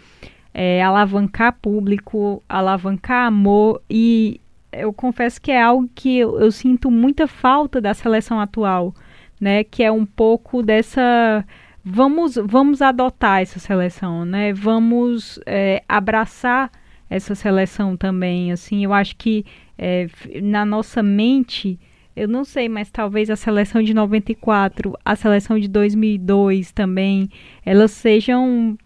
é, 0.53 0.83
alavancar 0.83 1.57
público, 1.61 2.43
alavancar 2.49 3.27
amor 3.27 3.83
e 3.89 4.41
eu 4.73 4.93
confesso 4.93 5.41
que 5.41 5.51
é 5.51 5.63
algo 5.63 5.89
que 5.95 6.19
eu, 6.19 6.39
eu, 6.39 6.53
sinto 6.53 6.91
muita 6.91 7.27
falta 7.27 7.81
da 7.81 7.95
seleção 7.95 8.39
atual, 8.39 8.95
né? 9.41 9.65
Que 9.65 9.83
é 9.83 9.91
um 9.91 10.05
pouco 10.05 10.63
dessa 10.63 11.45
vamos 11.83 12.35
vamos 12.37 12.83
adotar 12.83 13.41
essa 13.41 13.59
seleção, 13.59 14.25
né? 14.25 14.53
Vamos 14.53 15.41
é, 15.47 15.83
abraçar 15.89 16.71
essa 17.09 17.35
seleção 17.35 17.97
também, 17.97 18.53
assim. 18.53 18.85
Eu 18.85 18.93
acho 18.93 19.17
que 19.17 19.45
é, 19.79 20.09
na 20.43 20.67
nossa 20.67 21.03
mente 21.03 21.79
eu 22.17 22.27
não 22.27 22.45
sei, 22.45 22.67
mas 22.67 22.91
talvez 22.91 23.29
a 23.29 23.37
seleção 23.37 23.83
de 23.83 23.93
94, 23.93 24.99
a 25.05 25.15
seleção 25.15 25.59
de 25.59 25.69
2002 25.69 26.73
também, 26.73 27.29
elas 27.65 27.91
sejam. 27.91 28.79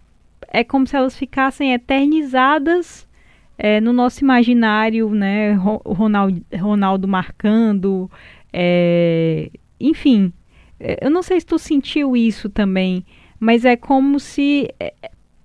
É 0.48 0.64
como 0.64 0.84
se 0.84 0.96
elas 0.96 1.16
ficassem 1.16 1.72
eternizadas 1.72 3.08
é, 3.56 3.80
no 3.80 3.92
nosso 3.92 4.24
imaginário, 4.24 5.10
né? 5.10 5.52
Ronaldo, 5.52 6.44
Ronaldo 6.58 7.06
marcando, 7.06 8.10
é, 8.52 9.48
enfim. 9.78 10.32
É, 10.80 10.98
eu 11.06 11.10
não 11.10 11.22
sei 11.22 11.38
se 11.38 11.46
tu 11.46 11.58
sentiu 11.58 12.16
isso 12.16 12.48
também, 12.48 13.04
mas 13.38 13.64
é 13.64 13.76
como 13.76 14.18
se 14.18 14.74
é, 14.80 14.92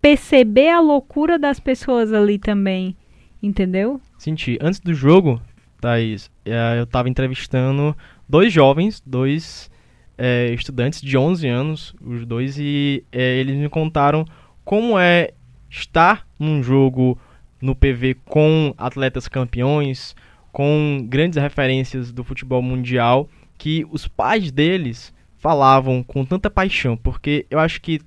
perceber 0.02 0.70
a 0.70 0.80
loucura 0.80 1.38
das 1.38 1.60
pessoas 1.60 2.12
ali 2.12 2.40
também, 2.40 2.96
entendeu? 3.44 4.02
Senti. 4.18 4.58
Antes 4.60 4.80
do 4.80 4.94
jogo, 4.94 5.40
Thaís, 5.80 6.32
eu 6.46 6.84
estava 6.84 7.10
entrevistando 7.10 7.96
dois 8.28 8.52
jovens, 8.54 9.02
dois 9.06 9.70
é, 10.18 10.52
estudantes 10.54 11.02
de 11.02 11.18
11 11.18 11.48
anos, 11.48 11.96
os 12.02 12.26
dois, 12.26 12.58
e 12.58 13.04
é, 13.12 13.38
eles 13.38 13.56
me 13.56 13.70
contaram 13.70 14.26
como 14.64 14.98
é 14.98 15.32
estar 15.70 16.26
num 16.40 16.64
jogo 16.64 17.18
no 17.62 17.76
PV 17.76 18.18
com 18.26 18.74
atletas 18.78 19.28
campeões, 19.28 20.16
com 20.52 21.06
grandes 21.10 21.42
referências 21.42 22.12
do 22.12 22.24
futebol 22.24 22.62
mundial, 22.62 23.30
que 23.58 23.86
os 23.92 24.08
pais 24.08 24.52
deles 24.52 25.14
falavam 25.38 26.02
com 26.02 26.26
tanta 26.26 26.50
paixão, 26.50 26.98
porque 26.98 27.46
eu 27.50 27.60
acho 27.60 27.82
que 27.82 28.00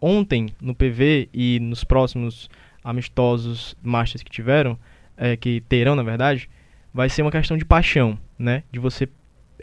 ontem 0.00 0.48
no 0.60 0.74
PV 0.74 1.28
e 1.32 1.60
nos 1.60 1.84
próximos 1.84 2.48
amistosos 2.82 3.76
Masters 3.82 4.22
que 4.22 4.30
tiveram, 4.30 4.78
é, 5.16 5.36
que 5.36 5.60
terão 5.62 5.94
na 5.94 6.02
verdade, 6.02 6.48
vai 6.92 7.08
ser 7.08 7.22
uma 7.22 7.30
questão 7.30 7.56
de 7.56 7.64
paixão, 7.64 8.18
né? 8.38 8.62
De 8.70 8.78
você 8.78 9.08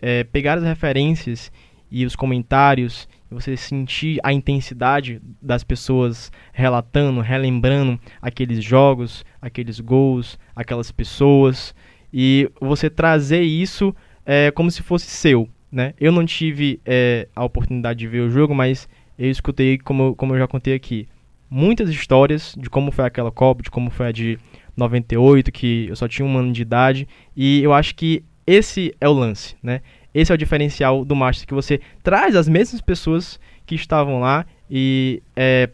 é, 0.01 0.23
pegar 0.23 0.57
as 0.57 0.63
referências 0.63 1.51
e 1.89 2.05
os 2.05 2.15
comentários, 2.15 3.07
você 3.29 3.55
sentir 3.55 4.19
a 4.23 4.33
intensidade 4.33 5.21
das 5.41 5.63
pessoas 5.63 6.31
relatando, 6.53 7.21
relembrando 7.21 7.99
aqueles 8.21 8.63
jogos, 8.63 9.25
aqueles 9.41 9.79
gols, 9.79 10.37
aquelas 10.55 10.91
pessoas, 10.91 11.73
e 12.11 12.49
você 12.59 12.89
trazer 12.89 13.41
isso 13.41 13.95
é, 14.25 14.51
como 14.51 14.71
se 14.71 14.81
fosse 14.81 15.07
seu, 15.07 15.49
né? 15.71 15.93
Eu 15.99 16.11
não 16.11 16.25
tive 16.25 16.79
é, 16.85 17.27
a 17.35 17.43
oportunidade 17.43 17.99
de 17.99 18.07
ver 18.07 18.21
o 18.21 18.29
jogo, 18.29 18.53
mas 18.53 18.87
eu 19.17 19.29
escutei, 19.29 19.77
como, 19.77 20.15
como 20.15 20.33
eu 20.33 20.39
já 20.39 20.47
contei 20.47 20.73
aqui, 20.73 21.07
muitas 21.49 21.89
histórias 21.89 22.55
de 22.57 22.69
como 22.69 22.91
foi 22.91 23.05
aquela 23.05 23.31
Copa, 23.31 23.63
de 23.63 23.71
como 23.71 23.89
foi 23.89 24.07
a 24.07 24.11
de 24.11 24.37
98, 24.77 25.51
que 25.51 25.87
eu 25.89 25.95
só 25.95 26.07
tinha 26.07 26.25
um 26.25 26.37
ano 26.37 26.53
de 26.53 26.61
idade, 26.61 27.07
e 27.35 27.61
eu 27.63 27.73
acho 27.73 27.95
que 27.95 28.23
esse 28.45 28.95
é 29.01 29.09
o 29.09 29.13
lance, 29.13 29.55
né? 29.61 29.81
Esse 30.13 30.31
é 30.31 30.35
o 30.35 30.37
diferencial 30.37 31.03
do 31.03 31.15
Master, 31.15 31.47
que 31.47 31.53
você 31.53 31.81
traz 32.01 32.35
as 32.35 32.47
mesmas 32.47 32.79
pessoas 32.79 33.39
que 33.65 33.75
estavam 33.75 34.19
lá 34.19 34.45
e 34.69 35.21
é, 35.35 35.69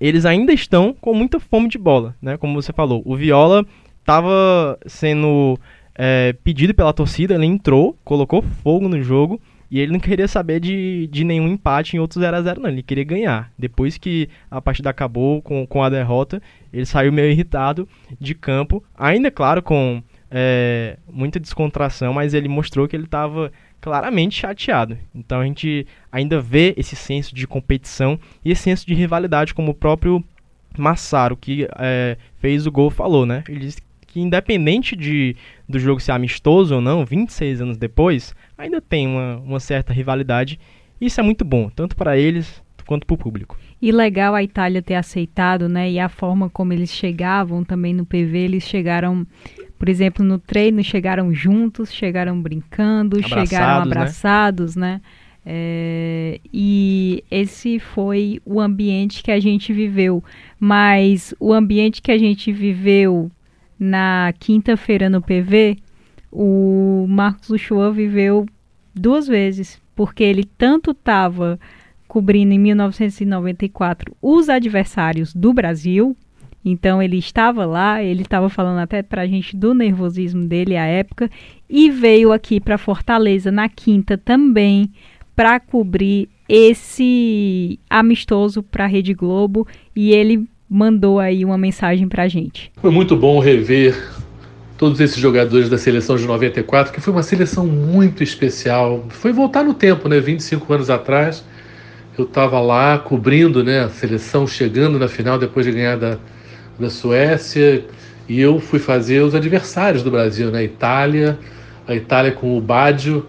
eles 0.00 0.26
ainda 0.26 0.52
estão 0.52 0.94
com 1.00 1.14
muita 1.14 1.40
fome 1.40 1.68
de 1.68 1.78
bola, 1.78 2.14
né? 2.20 2.36
Como 2.36 2.60
você 2.60 2.72
falou, 2.72 3.02
o 3.04 3.16
Viola 3.16 3.64
estava 4.00 4.78
sendo 4.86 5.58
é, 5.94 6.34
pedido 6.44 6.74
pela 6.74 6.92
torcida, 6.92 7.34
ele 7.34 7.46
entrou, 7.46 7.96
colocou 8.04 8.42
fogo 8.42 8.88
no 8.88 9.02
jogo 9.02 9.40
e 9.74 9.80
ele 9.80 9.90
não 9.90 9.98
queria 9.98 10.28
saber 10.28 10.60
de, 10.60 11.08
de 11.08 11.24
nenhum 11.24 11.48
empate 11.48 11.96
em 11.96 11.98
outro 11.98 12.20
0 12.20 12.36
a 12.36 12.42
0 12.42 12.60
não, 12.60 12.70
ele 12.70 12.80
queria 12.80 13.02
ganhar. 13.02 13.50
Depois 13.58 13.98
que 13.98 14.28
a 14.48 14.62
partida 14.62 14.88
acabou 14.88 15.42
com, 15.42 15.66
com 15.66 15.82
a 15.82 15.90
derrota, 15.90 16.40
ele 16.72 16.86
saiu 16.86 17.12
meio 17.12 17.32
irritado 17.32 17.88
de 18.20 18.36
campo, 18.36 18.84
ainda 18.96 19.32
claro 19.32 19.60
com 19.60 20.00
é, 20.30 20.96
muita 21.10 21.40
descontração, 21.40 22.14
mas 22.14 22.34
ele 22.34 22.46
mostrou 22.46 22.86
que 22.86 22.94
ele 22.94 23.06
estava 23.06 23.50
claramente 23.80 24.36
chateado. 24.36 24.96
Então 25.12 25.40
a 25.40 25.44
gente 25.44 25.84
ainda 26.12 26.40
vê 26.40 26.72
esse 26.76 26.94
senso 26.94 27.34
de 27.34 27.44
competição 27.44 28.16
e 28.44 28.52
esse 28.52 28.62
senso 28.62 28.86
de 28.86 28.94
rivalidade, 28.94 29.54
como 29.54 29.72
o 29.72 29.74
próprio 29.74 30.22
Massaro, 30.78 31.36
que 31.36 31.66
é, 31.80 32.16
fez 32.36 32.64
o 32.64 32.70
gol, 32.70 32.90
falou, 32.90 33.26
né? 33.26 33.42
Ele 33.48 33.58
disse 33.58 33.82
que 34.06 34.20
independente 34.20 34.94
de, 34.94 35.34
do 35.68 35.78
jogo 35.78 36.00
ser 36.00 36.12
amistoso 36.12 36.74
ou 36.74 36.80
não, 36.80 37.04
26 37.04 37.60
anos 37.60 37.76
depois, 37.76 38.34
ainda 38.56 38.80
tem 38.80 39.06
uma, 39.06 39.36
uma 39.38 39.60
certa 39.60 39.92
rivalidade. 39.92 40.58
E 41.00 41.06
isso 41.06 41.20
é 41.20 41.22
muito 41.22 41.44
bom, 41.44 41.68
tanto 41.68 41.96
para 41.96 42.16
eles 42.16 42.62
quanto 42.86 43.06
para 43.06 43.14
o 43.14 43.18
público. 43.18 43.58
E 43.80 43.90
legal 43.90 44.34
a 44.34 44.42
Itália 44.42 44.82
ter 44.82 44.94
aceitado, 44.94 45.68
né? 45.68 45.90
E 45.90 45.98
a 45.98 46.08
forma 46.08 46.48
como 46.50 46.72
eles 46.72 46.90
chegavam 46.90 47.64
também 47.64 47.94
no 47.94 48.04
PV, 48.04 48.38
eles 48.38 48.64
chegaram, 48.64 49.26
por 49.78 49.88
exemplo, 49.88 50.24
no 50.24 50.38
treino, 50.38 50.82
chegaram 50.82 51.32
juntos, 51.32 51.92
chegaram 51.92 52.40
brincando, 52.40 53.16
abraçados, 53.16 53.48
chegaram 53.48 53.82
abraçados, 53.82 54.76
né? 54.76 54.92
né? 54.94 55.00
É, 55.46 56.40
e 56.52 57.22
esse 57.30 57.78
foi 57.78 58.40
o 58.46 58.60
ambiente 58.60 59.22
que 59.22 59.30
a 59.30 59.38
gente 59.38 59.72
viveu. 59.72 60.24
Mas 60.58 61.34
o 61.38 61.52
ambiente 61.52 62.00
que 62.00 62.10
a 62.10 62.18
gente 62.18 62.50
viveu 62.50 63.30
na 63.78 64.32
quinta-feira 64.38 65.08
no 65.08 65.20
PV, 65.20 65.78
o 66.30 67.06
Marcos 67.08 67.50
Uchoa 67.50 67.92
viveu 67.92 68.46
duas 68.94 69.26
vezes, 69.26 69.80
porque 69.94 70.22
ele 70.22 70.44
tanto 70.44 70.92
estava 70.92 71.58
cobrindo 72.06 72.52
em 72.52 72.58
1994 72.58 74.16
os 74.20 74.48
adversários 74.48 75.34
do 75.34 75.52
Brasil, 75.52 76.16
então 76.64 77.02
ele 77.02 77.18
estava 77.18 77.66
lá, 77.66 78.02
ele 78.02 78.22
estava 78.22 78.48
falando 78.48 78.78
até 78.78 79.02
para 79.02 79.22
a 79.22 79.26
gente 79.26 79.56
do 79.56 79.74
nervosismo 79.74 80.46
dele 80.46 80.76
à 80.76 80.86
época, 80.86 81.30
e 81.68 81.90
veio 81.90 82.32
aqui 82.32 82.60
para 82.60 82.78
Fortaleza 82.78 83.50
na 83.50 83.68
quinta 83.68 84.16
também 84.16 84.90
para 85.36 85.58
cobrir 85.58 86.28
esse 86.48 87.78
amistoso 87.88 88.62
para 88.62 88.84
a 88.84 88.88
Rede 88.88 89.14
Globo 89.14 89.66
e 89.94 90.12
ele 90.12 90.48
mandou 90.68 91.18
aí 91.18 91.44
uma 91.44 91.58
mensagem 91.58 92.08
para 92.08 92.24
a 92.24 92.28
gente. 92.28 92.72
Foi 92.80 92.90
muito 92.90 93.16
bom 93.16 93.38
rever 93.38 93.96
todos 94.76 95.00
esses 95.00 95.16
jogadores 95.16 95.68
da 95.68 95.78
seleção 95.78 96.16
de 96.16 96.26
94, 96.26 96.92
que 96.92 97.00
foi 97.00 97.12
uma 97.12 97.22
seleção 97.22 97.66
muito 97.66 98.22
especial. 98.22 99.04
Foi 99.08 99.32
voltar 99.32 99.62
no 99.64 99.74
tempo, 99.74 100.08
né? 100.08 100.20
25 100.20 100.72
anos 100.72 100.90
atrás. 100.90 101.44
Eu 102.16 102.24
estava 102.24 102.60
lá 102.60 102.98
cobrindo 102.98 103.64
né, 103.64 103.80
a 103.80 103.88
seleção 103.88 104.46
chegando 104.46 104.98
na 104.98 105.08
final 105.08 105.38
depois 105.38 105.66
de 105.66 105.72
ganhar 105.72 105.96
da, 105.96 106.16
da 106.78 106.88
Suécia, 106.88 107.84
e 108.28 108.40
eu 108.40 108.60
fui 108.60 108.78
fazer 108.78 109.20
os 109.20 109.34
adversários 109.34 110.02
do 110.02 110.10
Brasil, 110.10 110.50
né? 110.50 110.64
Itália, 110.64 111.38
a 111.86 111.94
Itália 111.94 112.32
com 112.32 112.56
o 112.56 112.60
Baggio, 112.60 113.26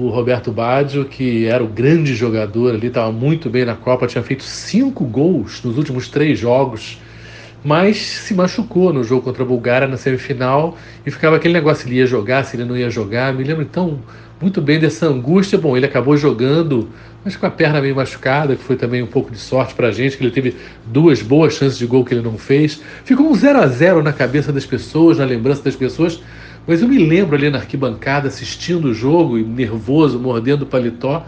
o 0.00 0.08
Roberto 0.08 0.50
Baggio, 0.50 1.04
que 1.04 1.44
era 1.44 1.62
o 1.62 1.66
grande 1.66 2.14
jogador 2.14 2.74
ali, 2.74 2.86
estava 2.86 3.12
muito 3.12 3.50
bem 3.50 3.66
na 3.66 3.74
Copa, 3.74 4.06
tinha 4.06 4.22
feito 4.22 4.42
cinco 4.42 5.04
gols 5.04 5.62
nos 5.62 5.76
últimos 5.76 6.08
três 6.08 6.38
jogos, 6.38 6.98
mas 7.62 7.98
se 7.98 8.32
machucou 8.32 8.92
no 8.94 9.04
jogo 9.04 9.22
contra 9.22 9.42
a 9.42 9.46
Bulgária 9.46 9.86
na 9.86 9.98
semifinal 9.98 10.76
e 11.04 11.10
ficava 11.10 11.36
aquele 11.36 11.52
negócio: 11.52 11.86
ele 11.86 11.96
ia 11.96 12.06
jogar, 12.06 12.44
se 12.44 12.56
ele 12.56 12.64
não 12.64 12.76
ia 12.76 12.88
jogar. 12.88 13.34
Me 13.34 13.44
lembro 13.44 13.62
então 13.62 14.00
muito 14.40 14.62
bem 14.62 14.80
dessa 14.80 15.06
angústia. 15.06 15.58
Bom, 15.58 15.76
ele 15.76 15.84
acabou 15.84 16.16
jogando, 16.16 16.88
mas 17.24 17.36
com 17.36 17.46
a 17.46 17.50
perna 17.50 17.80
meio 17.80 17.94
machucada, 17.94 18.56
que 18.56 18.62
foi 18.62 18.76
também 18.76 19.02
um 19.02 19.06
pouco 19.06 19.30
de 19.30 19.38
sorte 19.38 19.74
para 19.74 19.88
a 19.88 19.92
gente, 19.92 20.16
que 20.16 20.22
ele 20.24 20.30
teve 20.30 20.56
duas 20.86 21.20
boas 21.20 21.54
chances 21.54 21.78
de 21.78 21.86
gol 21.86 22.04
que 22.04 22.14
ele 22.14 22.22
não 22.22 22.38
fez. 22.38 22.80
Ficou 23.04 23.30
um 23.30 23.34
0 23.34 23.60
a 23.60 23.66
0 23.66 24.02
na 24.02 24.12
cabeça 24.12 24.52
das 24.52 24.64
pessoas, 24.64 25.18
na 25.18 25.24
lembrança 25.24 25.62
das 25.62 25.76
pessoas, 25.76 26.22
mas 26.66 26.82
eu 26.82 26.88
me 26.88 26.98
lembro 26.98 27.36
ali 27.36 27.50
na 27.50 27.58
arquibancada 27.58 28.28
assistindo 28.28 28.86
o 28.86 28.94
jogo, 28.94 29.36
nervoso, 29.36 30.18
mordendo 30.18 30.62
o 30.62 30.66
paletó, 30.66 31.26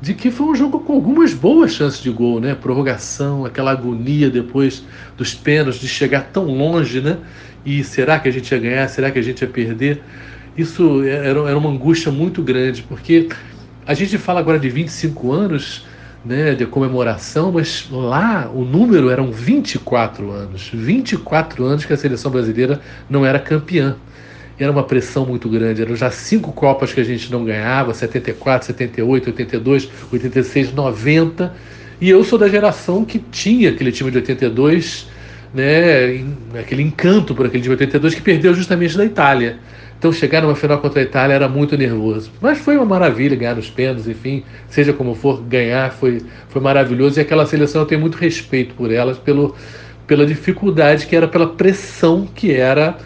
de 0.00 0.14
que 0.14 0.30
foi 0.30 0.46
um 0.46 0.54
jogo 0.54 0.80
com 0.80 0.94
algumas 0.94 1.34
boas 1.34 1.72
chances 1.72 2.02
de 2.02 2.10
gol, 2.10 2.40
né? 2.40 2.54
Prorrogação, 2.54 3.44
aquela 3.44 3.70
agonia 3.70 4.30
depois 4.30 4.82
dos 5.16 5.34
pênaltis, 5.34 5.80
de 5.80 5.88
chegar 5.88 6.30
tão 6.32 6.46
longe, 6.46 7.00
né? 7.00 7.18
E 7.64 7.84
será 7.84 8.18
que 8.18 8.26
a 8.26 8.30
gente 8.30 8.50
ia 8.50 8.58
ganhar? 8.58 8.88
Será 8.88 9.10
que 9.10 9.18
a 9.18 9.22
gente 9.22 9.42
ia 9.42 9.48
perder? 9.48 10.02
Isso 10.56 11.02
era, 11.04 11.40
era 11.48 11.58
uma 11.58 11.70
angústia 11.70 12.10
muito 12.10 12.42
grande, 12.42 12.82
porque 12.82 13.28
a 13.86 13.94
gente 13.94 14.18
fala 14.18 14.40
agora 14.40 14.58
de 14.58 14.68
25 14.68 15.32
anos 15.32 15.86
né, 16.24 16.54
de 16.54 16.66
comemoração, 16.66 17.52
mas 17.52 17.88
lá 17.90 18.50
o 18.54 18.64
número 18.64 19.10
eram 19.10 19.32
24 19.32 20.30
anos. 20.30 20.70
24 20.72 21.64
anos 21.64 21.84
que 21.84 21.92
a 21.92 21.96
seleção 21.96 22.30
brasileira 22.30 22.80
não 23.08 23.24
era 23.24 23.38
campeã 23.38 23.96
era 24.64 24.70
uma 24.70 24.82
pressão 24.82 25.24
muito 25.24 25.48
grande. 25.48 25.82
Eram 25.82 25.96
já 25.96 26.10
cinco 26.10 26.52
Copas 26.52 26.92
que 26.92 27.00
a 27.00 27.04
gente 27.04 27.30
não 27.30 27.44
ganhava: 27.44 27.94
74, 27.94 28.66
78, 28.66 29.26
82, 29.28 29.88
86, 30.12 30.72
90. 30.72 31.52
E 32.00 32.08
eu 32.08 32.24
sou 32.24 32.38
da 32.38 32.48
geração 32.48 33.04
que 33.04 33.18
tinha 33.18 33.70
aquele 33.70 33.92
time 33.92 34.10
de 34.10 34.18
82, 34.18 35.06
né, 35.54 36.24
aquele 36.58 36.82
encanto 36.82 37.34
por 37.34 37.46
aquele 37.46 37.62
time 37.62 37.76
de 37.76 37.82
82 37.82 38.14
que 38.14 38.22
perdeu 38.22 38.54
justamente 38.54 38.96
da 38.96 39.04
Itália. 39.04 39.58
Então 40.00 40.10
chegar 40.10 40.40
numa 40.40 40.56
final 40.56 40.78
contra 40.78 40.98
a 40.98 41.02
Itália 41.02 41.34
era 41.34 41.46
muito 41.46 41.76
nervoso. 41.76 42.30
Mas 42.40 42.56
foi 42.56 42.74
uma 42.74 42.86
maravilha 42.86 43.36
ganhar 43.36 43.54
nos 43.54 43.68
pênaltis, 43.68 44.08
enfim, 44.08 44.42
seja 44.66 44.94
como 44.94 45.14
for, 45.14 45.42
ganhar 45.42 45.92
foi, 45.92 46.22
foi 46.48 46.62
maravilhoso. 46.62 47.18
E 47.18 47.20
aquela 47.20 47.44
seleção 47.44 47.82
eu 47.82 47.86
tenho 47.86 48.00
muito 48.00 48.16
respeito 48.16 48.74
por 48.74 48.90
elas, 48.90 49.18
pelo, 49.18 49.54
pela 50.06 50.24
dificuldade 50.24 51.06
que 51.06 51.14
era, 51.14 51.28
pela 51.28 51.48
pressão 51.48 52.26
que 52.34 52.50
era 52.50 52.96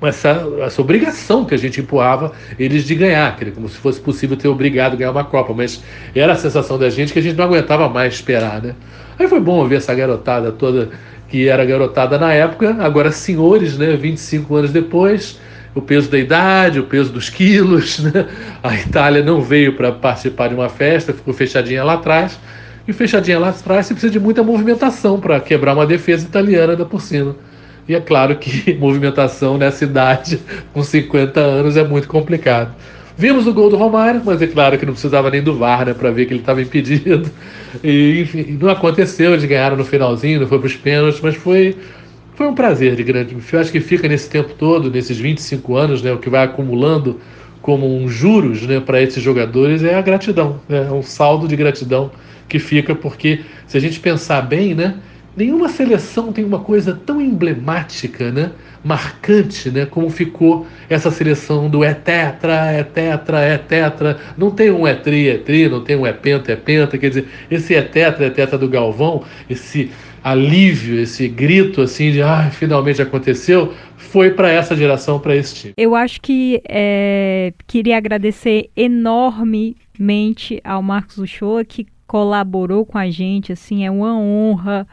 essa, 0.00 0.46
essa 0.60 0.80
obrigação 0.80 1.44
que 1.44 1.52
a 1.52 1.58
gente 1.58 1.80
empurrava 1.80 2.30
eles 2.56 2.84
de 2.84 2.94
ganhar, 2.94 3.36
como 3.52 3.68
se 3.68 3.78
fosse 3.78 4.00
possível 4.00 4.36
ter 4.36 4.46
obrigado 4.46 4.92
a 4.92 4.96
ganhar 4.96 5.10
uma 5.10 5.24
Copa, 5.24 5.52
mas 5.52 5.82
era 6.14 6.34
a 6.34 6.36
sensação 6.36 6.78
da 6.78 6.88
gente 6.88 7.12
que 7.12 7.18
a 7.18 7.22
gente 7.22 7.34
não 7.34 7.46
aguentava 7.46 7.88
mais 7.88 8.14
esperar, 8.14 8.62
né? 8.62 8.76
Aí 9.18 9.26
foi 9.26 9.40
bom 9.40 9.66
ver 9.66 9.78
essa 9.78 9.92
garotada 9.92 10.52
toda 10.52 10.90
que 11.28 11.48
era 11.48 11.64
garotada 11.64 12.18
na 12.18 12.32
época, 12.32 12.76
agora 12.78 13.10
senhores, 13.10 13.76
né? 13.76 13.96
25 13.96 14.54
anos 14.54 14.70
depois, 14.70 15.40
o 15.76 15.82
peso 15.82 16.10
da 16.10 16.18
idade, 16.18 16.80
o 16.80 16.84
peso 16.84 17.12
dos 17.12 17.28
quilos, 17.28 17.98
né? 18.02 18.26
A 18.62 18.74
Itália 18.74 19.22
não 19.22 19.42
veio 19.42 19.74
para 19.74 19.92
participar 19.92 20.48
de 20.48 20.54
uma 20.54 20.70
festa, 20.70 21.12
ficou 21.12 21.34
fechadinha 21.34 21.84
lá 21.84 21.92
atrás. 21.92 22.40
E 22.88 22.92
fechadinha 22.94 23.38
lá 23.38 23.50
atrás 23.50 23.86
você 23.86 23.92
precisa 23.92 24.12
de 24.12 24.18
muita 24.18 24.42
movimentação 24.42 25.20
para 25.20 25.38
quebrar 25.38 25.74
uma 25.74 25.86
defesa 25.86 26.24
italiana 26.24 26.74
da 26.74 26.86
por 26.86 27.02
cima. 27.02 27.36
E 27.86 27.94
é 27.94 28.00
claro 28.00 28.36
que 28.36 28.72
movimentação 28.80 29.58
nessa 29.58 29.84
idade, 29.84 30.40
com 30.72 30.82
50 30.82 31.38
anos, 31.38 31.76
é 31.76 31.84
muito 31.84 32.08
complicado. 32.08 32.74
Vimos 33.18 33.46
o 33.46 33.52
gol 33.52 33.68
do 33.68 33.76
Romário, 33.76 34.22
mas 34.24 34.40
é 34.40 34.46
claro 34.46 34.78
que 34.78 34.84
não 34.84 34.92
precisava 34.92 35.30
nem 35.30 35.42
do 35.42 35.56
VAR 35.56 35.86
né, 35.86 35.94
para 35.94 36.10
ver 36.10 36.26
que 36.26 36.32
ele 36.32 36.40
estava 36.40 36.60
impedido. 36.60 37.30
E, 37.82 38.20
enfim, 38.20 38.58
não 38.60 38.68
aconteceu, 38.68 39.32
eles 39.32 39.44
ganharam 39.44 39.76
no 39.76 39.84
finalzinho, 39.84 40.40
não 40.40 40.46
foi 40.46 40.58
para 40.58 40.66
os 40.66 40.76
pênaltis, 40.76 41.20
mas 41.22 41.34
foi, 41.34 41.76
foi 42.36 42.46
um 42.46 42.54
prazer 42.54 42.94
de 42.94 43.02
grande. 43.02 43.34
Eu 43.50 43.58
acho 43.58 43.72
que 43.72 43.80
fica 43.80 44.06
nesse 44.06 44.28
tempo 44.28 44.52
todo, 44.54 44.90
nesses 44.90 45.18
25 45.18 45.74
anos, 45.74 46.02
né, 46.02 46.12
o 46.12 46.18
que 46.18 46.28
vai 46.28 46.44
acumulando 46.44 47.18
como 47.62 47.96
um 47.96 48.06
juros 48.06 48.62
né, 48.62 48.78
para 48.78 49.00
esses 49.02 49.22
jogadores 49.22 49.82
é 49.82 49.94
a 49.94 50.02
gratidão, 50.02 50.60
né, 50.68 50.86
é 50.88 50.92
um 50.92 51.02
saldo 51.02 51.48
de 51.48 51.56
gratidão 51.56 52.12
que 52.46 52.58
fica, 52.58 52.94
porque 52.94 53.40
se 53.66 53.76
a 53.76 53.80
gente 53.80 53.98
pensar 53.98 54.42
bem, 54.42 54.74
né, 54.74 54.96
nenhuma 55.34 55.68
seleção 55.70 56.30
tem 56.30 56.44
uma 56.44 56.60
coisa 56.60 56.94
tão 56.94 57.20
emblemática, 57.20 58.30
né? 58.30 58.52
marcante, 58.86 59.68
né? 59.68 59.84
como 59.84 60.08
ficou 60.08 60.64
essa 60.88 61.10
seleção 61.10 61.68
do 61.68 61.82
é 61.82 61.92
tetra, 61.92 62.70
é 62.70 62.84
tetra, 62.84 63.40
é 63.40 63.58
tetra. 63.58 64.16
Não 64.38 64.50
tem 64.52 64.70
um 64.70 64.86
é 64.86 64.94
tri, 64.94 65.28
é 65.28 65.38
tri, 65.38 65.68
não 65.68 65.82
tem 65.82 65.96
um 65.96 66.06
é 66.06 66.12
penta, 66.12 66.52
é 66.52 66.56
penta. 66.56 66.96
Quer 66.96 67.08
dizer, 67.08 67.28
esse 67.50 67.74
é 67.74 67.82
tetra, 67.82 68.26
é 68.26 68.30
tetra 68.30 68.56
do 68.56 68.68
Galvão, 68.68 69.24
esse 69.50 69.90
alívio, 70.26 70.98
esse 70.98 71.28
grito 71.28 71.80
assim 71.80 72.10
de 72.10 72.20
ah, 72.20 72.50
finalmente 72.50 73.00
aconteceu, 73.00 73.72
foi 73.96 74.32
para 74.32 74.50
essa 74.50 74.74
geração, 74.74 75.20
para 75.20 75.36
esse 75.36 75.54
time. 75.54 75.74
Eu 75.76 75.94
acho 75.94 76.20
que 76.20 76.60
é, 76.68 77.54
queria 77.64 77.96
agradecer 77.96 78.68
enormemente 78.76 80.60
ao 80.64 80.82
Marcos 80.82 81.18
Uchoa 81.18 81.64
que 81.64 81.86
colaborou 82.08 82.84
com 82.84 82.98
a 82.98 83.08
gente, 83.08 83.52
assim, 83.52 83.86
é 83.86 83.90
uma 83.90 84.18
honra 84.18 84.84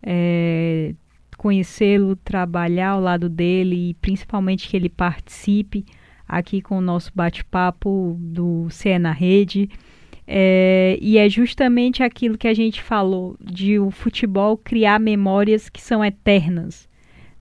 é, 0.00 0.94
conhecê-lo, 1.36 2.14
trabalhar 2.14 2.90
ao 2.90 3.00
lado 3.00 3.28
dele 3.28 3.90
e 3.90 3.94
principalmente 3.94 4.68
que 4.68 4.76
ele 4.76 4.88
participe 4.88 5.84
aqui 6.28 6.62
com 6.62 6.78
o 6.78 6.80
nosso 6.80 7.10
bate-papo 7.12 8.16
do 8.20 8.68
CE 8.70 8.96
na 8.96 9.10
Rede. 9.10 9.68
É, 10.30 10.98
e 11.00 11.16
é 11.16 11.26
justamente 11.26 12.02
aquilo 12.02 12.36
que 12.36 12.46
a 12.46 12.52
gente 12.52 12.82
falou 12.82 13.34
de 13.40 13.78
o 13.78 13.90
futebol 13.90 14.58
criar 14.58 15.00
memórias 15.00 15.70
que 15.70 15.80
são 15.80 16.04
eternas. 16.04 16.86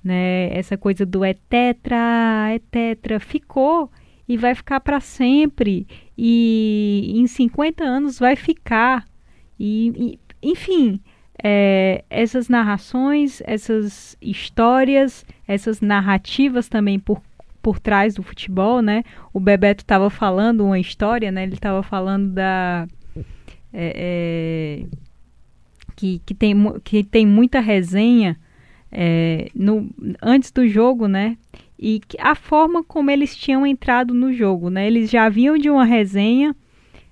Né? 0.02 0.50
Essa 0.54 0.78
coisa 0.78 1.06
do 1.06 1.26
é 1.26 1.34
tetra, 1.34 2.50
é 2.50 2.60
tetra, 2.71 3.19
ficou 3.19 3.91
e 4.26 4.38
vai 4.38 4.56
ficar 4.56 4.80
para 4.80 5.02
sempre. 5.02 5.86
E 6.17 7.12
em 7.13 7.28
50 7.28 7.84
anos 7.84 8.17
vai 8.17 8.38
ficar. 8.38 9.06
E, 9.60 10.17
e 10.41 10.50
enfim, 10.50 11.02
é, 11.43 12.06
essas 12.10 12.47
narrações, 12.47 13.41
essas 13.45 14.15
histórias, 14.21 15.26
essas 15.45 15.82
narrativas 15.82 16.69
também 16.69 17.00
por, 17.00 17.21
por 17.67 17.82
trás 17.82 18.15
do 18.15 18.23
futebol, 18.23 18.82
né? 18.82 19.03
O 19.34 19.41
Bebeto 19.41 19.84
estava 19.84 20.10
falando 20.10 20.63
uma 20.63 20.80
história, 20.80 21.30
né? 21.30 21.43
Ele 21.43 21.56
estava 21.56 21.84
falando 21.84 22.32
da 22.32 22.88
é, 23.73 24.86
é, 24.86 24.86
que, 25.93 26.21
que, 26.25 26.34
tem, 26.34 26.56
que 26.82 27.03
tem 27.03 27.25
muita 27.25 27.60
resenha 27.60 28.39
é, 28.89 29.49
no, 29.53 29.89
antes 30.21 30.49
do 30.49 30.65
jogo, 30.65 31.10
né? 31.10 31.38
E 31.77 31.99
a 32.19 32.36
forma 32.36 32.86
como 32.86 33.12
eles 33.12 33.36
tinham 33.36 33.67
entrado 33.67 34.13
no 34.13 34.32
jogo, 34.32 34.69
né? 34.69 34.88
Eles 34.88 35.10
já 35.10 35.27
vinham 35.27 35.58
de 35.58 35.69
uma 35.69 35.84
resenha 35.84 36.56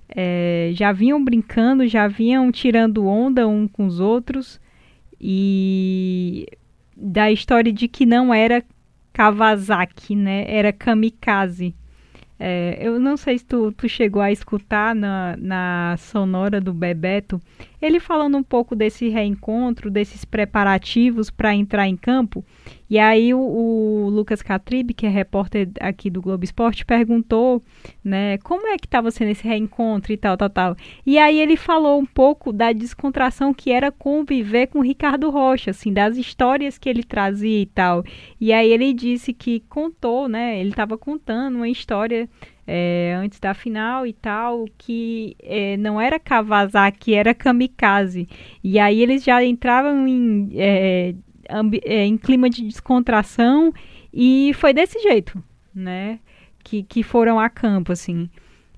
é, 0.08 0.70
já 0.72 0.90
vinham 0.90 1.22
brincando, 1.22 1.86
já 1.86 2.08
vinham 2.08 2.50
tirando 2.50 3.06
onda 3.06 3.46
um 3.46 3.68
com 3.68 3.84
os 3.84 4.00
outros 4.00 4.58
e 5.20 6.46
da 6.96 7.30
história 7.30 7.70
de 7.70 7.88
que 7.88 8.06
não 8.06 8.32
era 8.32 8.64
Kawasaki, 9.16 10.14
né? 10.14 10.44
Era 10.46 10.74
kamikaze. 10.74 11.74
É, 12.38 12.76
eu 12.78 13.00
não 13.00 13.16
sei 13.16 13.38
se 13.38 13.46
tu, 13.46 13.72
tu 13.72 13.88
chegou 13.88 14.20
a 14.20 14.30
escutar 14.30 14.94
na, 14.94 15.34
na 15.38 15.96
sonora 15.96 16.60
do 16.60 16.74
Bebeto, 16.74 17.40
ele 17.80 17.98
falando 17.98 18.36
um 18.36 18.42
pouco 18.42 18.76
desse 18.76 19.08
reencontro, 19.08 19.90
desses 19.90 20.22
preparativos 20.22 21.30
para 21.30 21.54
entrar 21.54 21.88
em 21.88 21.96
campo. 21.96 22.44
E 22.88 22.98
aí 22.98 23.34
o, 23.34 23.38
o 23.40 24.08
Lucas 24.10 24.42
Catribe, 24.42 24.94
que 24.94 25.06
é 25.06 25.08
repórter 25.08 25.68
aqui 25.80 26.08
do 26.08 26.22
Globo 26.22 26.44
Esporte, 26.44 26.84
perguntou, 26.84 27.62
né, 28.02 28.38
como 28.38 28.66
é 28.68 28.76
que 28.76 28.86
estava 28.86 29.10
sendo 29.10 29.30
esse 29.30 29.46
reencontro 29.46 30.12
e 30.12 30.16
tal, 30.16 30.36
tal, 30.36 30.50
tal. 30.50 30.76
E 31.04 31.18
aí 31.18 31.40
ele 31.40 31.56
falou 31.56 31.98
um 31.98 32.06
pouco 32.06 32.52
da 32.52 32.72
descontração 32.72 33.52
que 33.52 33.70
era 33.70 33.90
conviver 33.90 34.68
com 34.68 34.78
o 34.78 34.82
Ricardo 34.82 35.30
Rocha, 35.30 35.72
assim, 35.72 35.92
das 35.92 36.16
histórias 36.16 36.78
que 36.78 36.88
ele 36.88 37.02
trazia 37.02 37.60
e 37.60 37.66
tal. 37.66 38.04
E 38.40 38.52
aí 38.52 38.70
ele 38.70 38.92
disse 38.92 39.32
que 39.32 39.60
contou, 39.68 40.28
né, 40.28 40.60
ele 40.60 40.70
estava 40.70 40.96
contando 40.96 41.56
uma 41.56 41.68
história 41.68 42.28
é, 42.66 43.14
antes 43.16 43.38
da 43.38 43.54
final 43.54 44.06
e 44.06 44.12
tal, 44.12 44.66
que 44.76 45.36
é, 45.42 45.76
não 45.76 46.00
era 46.00 46.18
Kawasaki, 46.18 47.14
era 47.14 47.32
Kamikaze. 47.32 48.28
E 48.62 48.78
aí 48.78 49.00
eles 49.00 49.22
já 49.22 49.42
entravam 49.44 50.06
em, 50.08 50.50
é, 50.54 51.14
em 51.84 52.16
clima 52.16 52.48
de 52.50 52.62
descontração 52.62 53.72
e 54.12 54.52
foi 54.54 54.72
desse 54.72 54.98
jeito, 55.00 55.42
né? 55.74 56.18
Que, 56.62 56.82
que 56.82 57.02
foram 57.02 57.38
a 57.38 57.48
campo, 57.48 57.92
assim. 57.92 58.28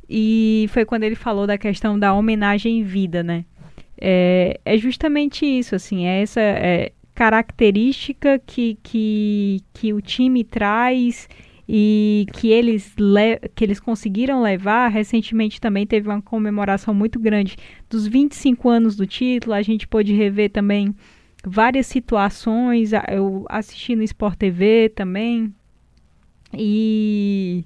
E 0.08 0.66
foi 0.70 0.84
quando 0.84 1.04
ele 1.04 1.14
falou 1.14 1.46
da 1.46 1.58
questão 1.58 1.98
da 1.98 2.14
homenagem 2.14 2.80
em 2.80 2.82
vida, 2.82 3.22
né? 3.22 3.44
É, 4.00 4.60
é 4.64 4.76
justamente 4.76 5.44
isso, 5.44 5.74
assim, 5.74 6.06
é 6.06 6.22
essa... 6.22 6.40
É, 6.40 6.92
característica 7.18 8.38
que, 8.38 8.78
que, 8.80 9.60
que 9.74 9.92
o 9.92 10.00
time 10.00 10.44
traz 10.44 11.28
e 11.68 12.26
que 12.32 12.52
eles, 12.52 12.94
que 13.56 13.64
eles 13.64 13.80
conseguiram 13.80 14.40
levar. 14.40 14.86
Recentemente 14.86 15.60
também 15.60 15.84
teve 15.84 16.08
uma 16.08 16.22
comemoração 16.22 16.94
muito 16.94 17.18
grande 17.18 17.56
dos 17.90 18.06
25 18.06 18.68
anos 18.68 18.94
do 18.94 19.04
título. 19.04 19.52
A 19.52 19.62
gente 19.62 19.88
pôde 19.88 20.12
rever 20.14 20.48
também 20.50 20.94
várias 21.48 21.86
situações. 21.86 22.92
Eu 23.08 23.44
assisti 23.48 23.96
no 23.96 24.02
Sport 24.02 24.36
TV 24.36 24.88
também. 24.94 25.52
E 26.52 27.64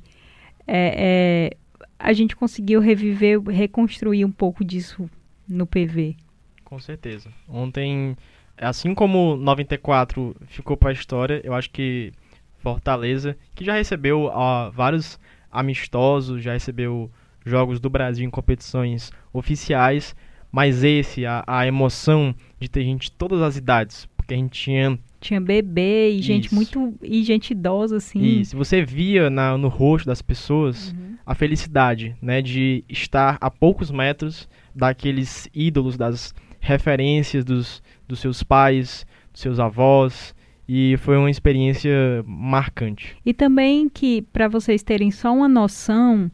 é, 0.67 1.51
é, 1.53 1.57
a 1.99 2.13
gente 2.13 2.35
conseguiu 2.35 2.81
reviver, 2.81 3.41
reconstruir 3.43 4.25
um 4.25 4.33
pouco 4.33 4.65
disso 4.65 5.09
no 5.49 5.67
PV. 5.67 6.17
Com 6.65 6.79
certeza. 6.79 7.31
Ontem, 7.49 8.17
assim 8.57 8.95
como 8.95 9.37
94 9.37 10.35
ficou 10.47 10.77
para 10.77 10.91
a 10.91 10.93
história, 10.93 11.41
eu 11.45 11.55
acho 11.55 11.71
que 11.71 12.13
Fortaleza, 12.57 13.37
que 13.55 13.65
já 13.65 13.75
recebeu 13.75 14.31
ó, 14.33 14.71
vários 14.71 15.19
amistosos, 15.51 16.43
já 16.43 16.53
recebeu 16.53 17.11
jogos 17.45 17.81
do 17.81 17.91
Brasil 17.91 18.25
em 18.25 18.31
competições 18.31 19.13
oficiais, 19.33 20.15
mas 20.51 20.85
esse, 20.85 21.27
a, 21.27 21.43
a 21.47 21.67
emoção 21.67 22.35
de 22.63 22.71
ter 22.71 22.83
gente 22.85 23.05
de 23.05 23.13
todas 23.13 23.43
as 23.43 23.57
idades, 23.57 24.09
porque 24.17 24.35
a 24.35 24.37
gente 24.37 24.53
tinha 24.53 24.99
tinha 25.21 25.41
bebê 25.41 26.11
e 26.11 26.19
Isso. 26.19 26.27
gente 26.27 26.55
muito 26.55 26.95
e 27.01 27.23
gente 27.23 27.53
idosa 27.53 27.97
assim. 27.97 28.21
E 28.21 28.45
se 28.45 28.57
você 28.57 28.85
via 28.85 29.31
na, 29.31 29.57
no 29.57 29.69
rosto 29.69 30.07
das 30.07 30.21
pessoas 30.21 30.93
uhum. 30.93 31.17
a 31.25 31.35
felicidade, 31.35 32.17
né, 32.21 32.43
de 32.43 32.85
estar 32.89 33.39
a 33.41 33.51
poucos 33.51 33.91
metros 33.91 34.49
daqueles 34.75 35.49
ídolos, 35.55 35.97
das 35.97 36.35
referências 36.59 37.45
dos, 37.45 37.83
dos 38.09 38.19
seus 38.19 38.43
pais, 38.43 39.07
dos 39.33 39.41
seus 39.41 39.61
avós, 39.61 40.35
e 40.69 40.97
foi 40.99 41.17
uma 41.17 41.31
experiência 41.31 42.23
marcante. 42.27 43.17
E 43.25 43.35
também 43.35 43.89
que, 43.89 44.23
para 44.23 44.49
vocês 44.49 44.83
terem 44.83 45.11
só 45.11 45.33
uma 45.33 45.49
noção, 45.49 46.31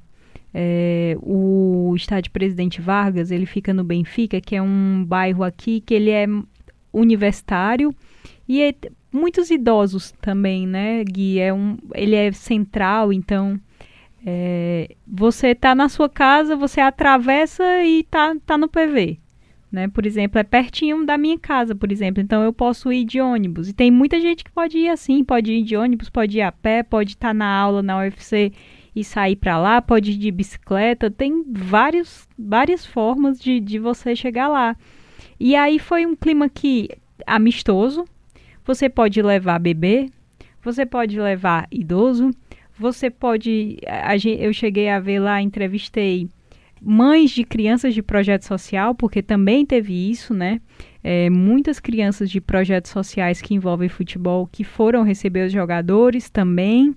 é, 0.52 1.16
o 1.20 1.92
estádio 1.96 2.32
Presidente 2.32 2.80
Vargas, 2.80 3.30
ele 3.30 3.46
fica 3.46 3.72
no 3.72 3.84
Benfica, 3.84 4.40
que 4.40 4.56
é 4.56 4.62
um 4.62 5.04
bairro 5.04 5.44
aqui 5.44 5.80
que 5.80 5.94
ele 5.94 6.10
é 6.10 6.26
universitário 6.92 7.94
e 8.48 8.62
é, 8.62 8.74
muitos 9.12 9.50
idosos 9.50 10.12
também, 10.20 10.66
né, 10.66 11.04
Gui? 11.04 11.38
É 11.38 11.52
um, 11.52 11.76
ele 11.94 12.14
é 12.14 12.32
central, 12.32 13.12
então 13.12 13.60
é, 14.24 14.94
você 15.06 15.54
tá 15.54 15.74
na 15.74 15.88
sua 15.88 16.08
casa, 16.08 16.56
você 16.56 16.80
atravessa 16.80 17.84
e 17.84 18.04
tá, 18.04 18.34
tá 18.46 18.56
no 18.56 18.68
PV 18.68 19.18
né? 19.70 19.88
Por 19.88 20.06
exemplo, 20.06 20.38
é 20.38 20.42
pertinho 20.42 21.04
da 21.04 21.18
minha 21.18 21.38
casa, 21.38 21.74
por 21.74 21.92
exemplo. 21.92 22.22
Então 22.22 22.42
eu 22.42 22.52
posso 22.52 22.92
ir 22.92 23.04
de 23.04 23.20
ônibus. 23.20 23.68
E 23.68 23.72
tem 23.72 23.90
muita 23.90 24.20
gente 24.20 24.42
que 24.42 24.50
pode 24.50 24.78
ir 24.78 24.88
assim, 24.88 25.22
pode 25.22 25.52
ir 25.52 25.62
de 25.62 25.76
ônibus, 25.76 26.08
pode 26.08 26.38
ir 26.38 26.42
a 26.42 26.50
pé, 26.50 26.82
pode 26.82 27.10
estar 27.10 27.28
tá 27.28 27.34
na 27.34 27.46
aula 27.46 27.82
na 27.82 27.98
UFC 27.98 28.52
e 28.98 29.04
sair 29.04 29.36
para 29.36 29.58
lá, 29.58 29.80
pode 29.80 30.12
ir 30.12 30.16
de 30.16 30.30
bicicleta. 30.30 31.10
Tem 31.10 31.44
vários, 31.48 32.28
várias 32.38 32.84
formas 32.84 33.38
de, 33.38 33.60
de 33.60 33.78
você 33.78 34.16
chegar 34.16 34.48
lá. 34.48 34.76
E 35.38 35.54
aí 35.54 35.78
foi 35.78 36.04
um 36.04 36.16
clima 36.16 36.48
que 36.48 36.88
amistoso. 37.26 38.04
Você 38.64 38.88
pode 38.88 39.22
levar 39.22 39.58
bebê, 39.58 40.10
você 40.62 40.84
pode 40.84 41.18
levar 41.18 41.66
idoso, 41.70 42.30
você 42.78 43.08
pode. 43.08 43.78
A, 43.86 44.16
eu 44.16 44.52
cheguei 44.52 44.88
a 44.88 45.00
ver 45.00 45.20
lá, 45.20 45.40
entrevistei 45.40 46.28
mães 46.80 47.30
de 47.30 47.44
crianças 47.44 47.94
de 47.94 48.02
projeto 48.02 48.44
social, 48.44 48.94
porque 48.94 49.22
também 49.22 49.64
teve 49.64 50.10
isso, 50.10 50.34
né? 50.34 50.60
É, 51.02 51.30
muitas 51.30 51.80
crianças 51.80 52.30
de 52.30 52.40
projetos 52.40 52.90
sociais 52.90 53.40
que 53.40 53.54
envolvem 53.54 53.88
futebol 53.88 54.48
que 54.50 54.64
foram 54.64 55.02
receber 55.02 55.46
os 55.46 55.52
jogadores 55.52 56.28
também. 56.28 56.94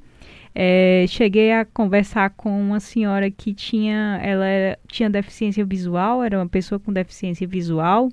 É, 0.53 1.05
cheguei 1.07 1.53
a 1.53 1.63
conversar 1.63 2.31
com 2.31 2.49
uma 2.61 2.79
senhora 2.79 3.31
que 3.31 3.53
tinha, 3.53 4.19
ela 4.21 4.77
tinha 4.87 5.09
deficiência 5.09 5.63
visual, 5.63 6.21
era 6.23 6.37
uma 6.37 6.47
pessoa 6.47 6.79
com 6.79 6.91
deficiência 6.91 7.47
visual 7.47 8.09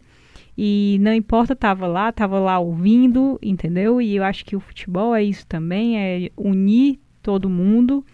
e 0.61 0.99
não 1.01 1.15
importa, 1.15 1.53
estava 1.53 1.87
lá, 1.87 2.09
estava 2.09 2.41
lá 2.41 2.59
ouvindo, 2.59 3.39
entendeu? 3.41 4.03
E 4.03 4.17
eu 4.17 4.25
acho 4.25 4.45
que 4.45 4.57
o 4.57 4.61
futebol 4.61 5.15
é 5.15 5.23
isso 5.23 5.47
também, 5.47 5.97
é 5.97 6.31
unir 6.37 6.99
todo 7.23 7.49
mundo. 7.49 8.05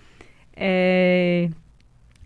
É, 0.55 1.49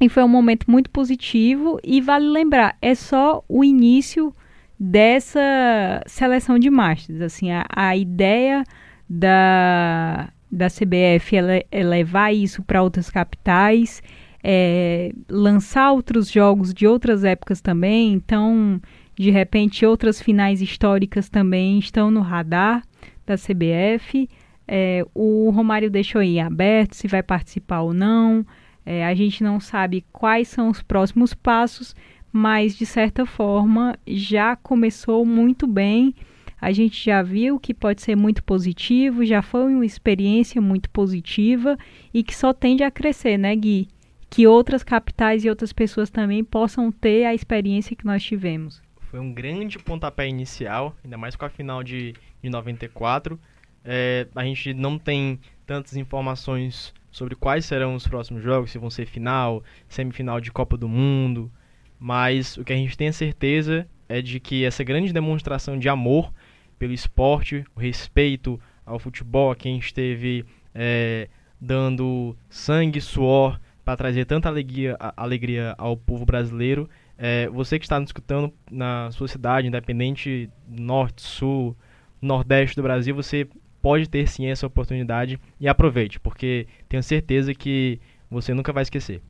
e 0.01 0.09
foi 0.09 0.25
um 0.25 0.29
momento 0.29 0.69
muito 0.69 0.91
positivo 0.91 1.79
e 1.85 2.01
vale 2.01 2.27
lembrar, 2.27 2.77
é 2.83 2.97
só 2.97 3.45
o 3.49 3.65
início 3.65 4.35
dessa 4.79 6.03
seleção 6.07 6.59
de 6.59 6.69
masters. 6.69 7.21
Assim, 7.21 7.53
a, 7.53 7.65
a 7.71 7.97
ideia 7.97 8.65
da, 9.09 10.33
da 10.51 10.69
CBF 10.69 11.37
é, 11.37 11.67
é 11.71 11.83
levar 11.83 12.33
isso 12.33 12.63
para 12.63 12.83
outras 12.83 13.11
capitais, 13.11 14.03
é, 14.43 15.13
lançar 15.29 15.93
outros 15.93 16.31
jogos 16.31 16.73
de 16.73 16.87
outras 16.87 17.25
épocas 17.25 17.61
também. 17.61 18.13
Então, 18.13 18.81
de 19.15 19.31
repente, 19.31 19.85
outras 19.85 20.23
finais 20.23 20.63
históricas 20.63 21.29
também 21.29 21.79
estão 21.79 22.11
no 22.11 22.21
radar 22.21 22.83
da 23.27 23.37
CBF. 23.37 24.29
É, 24.67 25.05
o 25.15 25.51
Romário 25.51 25.91
deixou 25.91 26.21
aí 26.21 26.39
aberto 26.39 26.95
se 26.95 27.09
vai 27.09 27.23
participar 27.23 27.81
ou 27.81 27.93
não. 27.93 28.47
É, 28.85 29.05
a 29.05 29.15
gente 29.15 29.43
não 29.43 29.61
sabe 29.61 30.05
quais 30.13 30.49
são 30.49 30.69
os 30.69 30.83
próximos 30.83 31.35
passos, 31.35 31.95
mas 32.33 32.77
de 32.77 32.87
certa 32.87 33.27
forma 33.27 33.99
já 34.07 34.57
começou 34.57 35.27
muito 35.27 35.67
bem. 35.67 36.15
A 36.61 36.73
gente 36.73 37.05
já 37.05 37.23
viu 37.23 37.59
que 37.59 37.73
pode 37.73 38.03
ser 38.03 38.17
muito 38.17 38.43
positivo, 38.43 39.25
já 39.25 39.43
foi 39.43 39.73
uma 39.73 39.87
experiência 39.87 40.61
muito 40.61 40.91
positiva 40.91 41.79
e 42.13 42.23
que 42.23 42.35
só 42.35 42.53
tende 42.53 42.83
a 42.83 42.91
crescer, 42.91 43.39
né, 43.39 43.55
Gui? 43.55 43.89
Que 44.29 44.47
outras 44.47 44.83
capitais 44.83 45.45
e 45.45 45.49
outras 45.49 45.73
pessoas 45.73 46.11
também 46.11 46.43
possam 46.43 46.91
ter 46.91 47.25
a 47.25 47.35
experiência 47.35 47.97
que 47.97 48.05
nós 48.05 48.23
tivemos. 48.23 48.83
Foi 49.03 49.21
um 49.21 49.33
grande 49.33 49.79
pontapé 49.79 50.29
inicial, 50.29 50.95
ainda 51.03 51.17
mais 51.17 51.35
com 51.35 51.45
a 51.45 51.49
final 51.49 51.83
de, 51.83 52.15
de 52.43 52.51
94. 52.51 53.39
É, 53.85 54.27
a 54.35 54.45
gente 54.45 54.75
não 54.75 54.99
tem 54.99 55.41
tantas 55.65 55.97
informações 55.97 56.93
sobre 57.11 57.35
quais 57.35 57.65
serão 57.65 57.95
os 57.95 58.07
próximos 58.07 58.43
jogos, 58.43 58.71
se 58.71 58.79
vão 58.79 58.91
ser 58.91 59.07
final, 59.07 59.63
semifinal 59.89 60.41
de 60.41 60.53
Copa 60.53 60.77
do 60.77 60.89
Mundo, 60.89 61.51
mas 61.99 62.57
o 62.57 62.65
que 62.65 62.73
a 62.73 62.77
gente 62.77 62.97
tem 62.97 63.09
a 63.09 63.13
certeza 63.13 63.89
é 64.09 64.21
de 64.23 64.41
que 64.41 64.65
essa 64.65 64.85
grande 64.85 65.13
demonstração 65.13 65.79
de 65.79 65.89
amor 65.89 66.33
pelo 66.79 66.93
esporte, 66.93 67.65
o 67.75 67.81
respeito 67.81 68.61
ao 68.85 68.99
futebol, 68.99 69.51
a 69.51 69.57
quem 69.57 69.79
esteve 69.79 70.45
é, 70.75 71.29
dando 71.61 72.37
sangue, 72.49 73.01
suor 73.01 73.61
para 73.85 73.97
trazer 73.97 74.25
tanta 74.27 74.49
alegria, 74.49 74.97
alegria 75.17 75.75
ao 75.79 75.97
povo 75.97 76.25
brasileiro. 76.25 76.89
É, 77.17 77.49
você 77.49 77.79
que 77.79 77.85
está 77.85 77.99
nos 77.99 78.09
escutando 78.09 78.53
na 78.71 79.11
sua 79.11 79.27
cidade, 79.29 79.67
independente 79.67 80.49
norte, 80.69 81.23
sul, 81.23 81.77
nordeste 82.21 82.77
do 82.77 82.83
Brasil, 82.83 83.15
você 83.15 83.49
pode 83.81 84.09
ter 84.09 84.29
sim 84.29 84.47
essa 84.47 84.67
oportunidade 84.67 85.41
e 85.59 85.69
aproveite, 85.69 86.21
porque 86.21 86.67
tenho 86.89 87.03
certeza 87.03 87.55
que 87.55 88.01
você 88.31 88.53
nunca 88.53 88.73
vai 88.73 88.83
esquecer. 88.83 89.23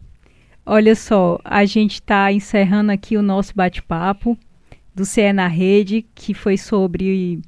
Olha 0.66 0.94
só, 0.94 1.38
a 1.44 1.64
gente 1.64 1.94
está 1.94 2.30
encerrando 2.30 2.92
aqui 2.92 3.16
o 3.16 3.22
nosso 3.22 3.54
bate-papo 3.54 4.36
do 4.98 5.06
CE 5.06 5.32
na 5.32 5.46
Rede, 5.46 6.04
que 6.14 6.34
foi 6.34 6.58
sobre 6.58 7.40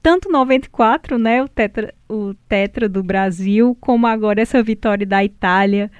tanto 0.00 0.30
94, 0.30 1.18
né, 1.18 1.42
o 1.42 1.48
tetra, 1.48 1.92
o 2.08 2.32
tetra 2.48 2.88
do 2.88 3.02
Brasil, 3.02 3.76
como 3.80 4.06
agora 4.06 4.40
essa 4.40 4.62
vitória 4.62 5.04
da 5.04 5.24
Itália 5.24 5.90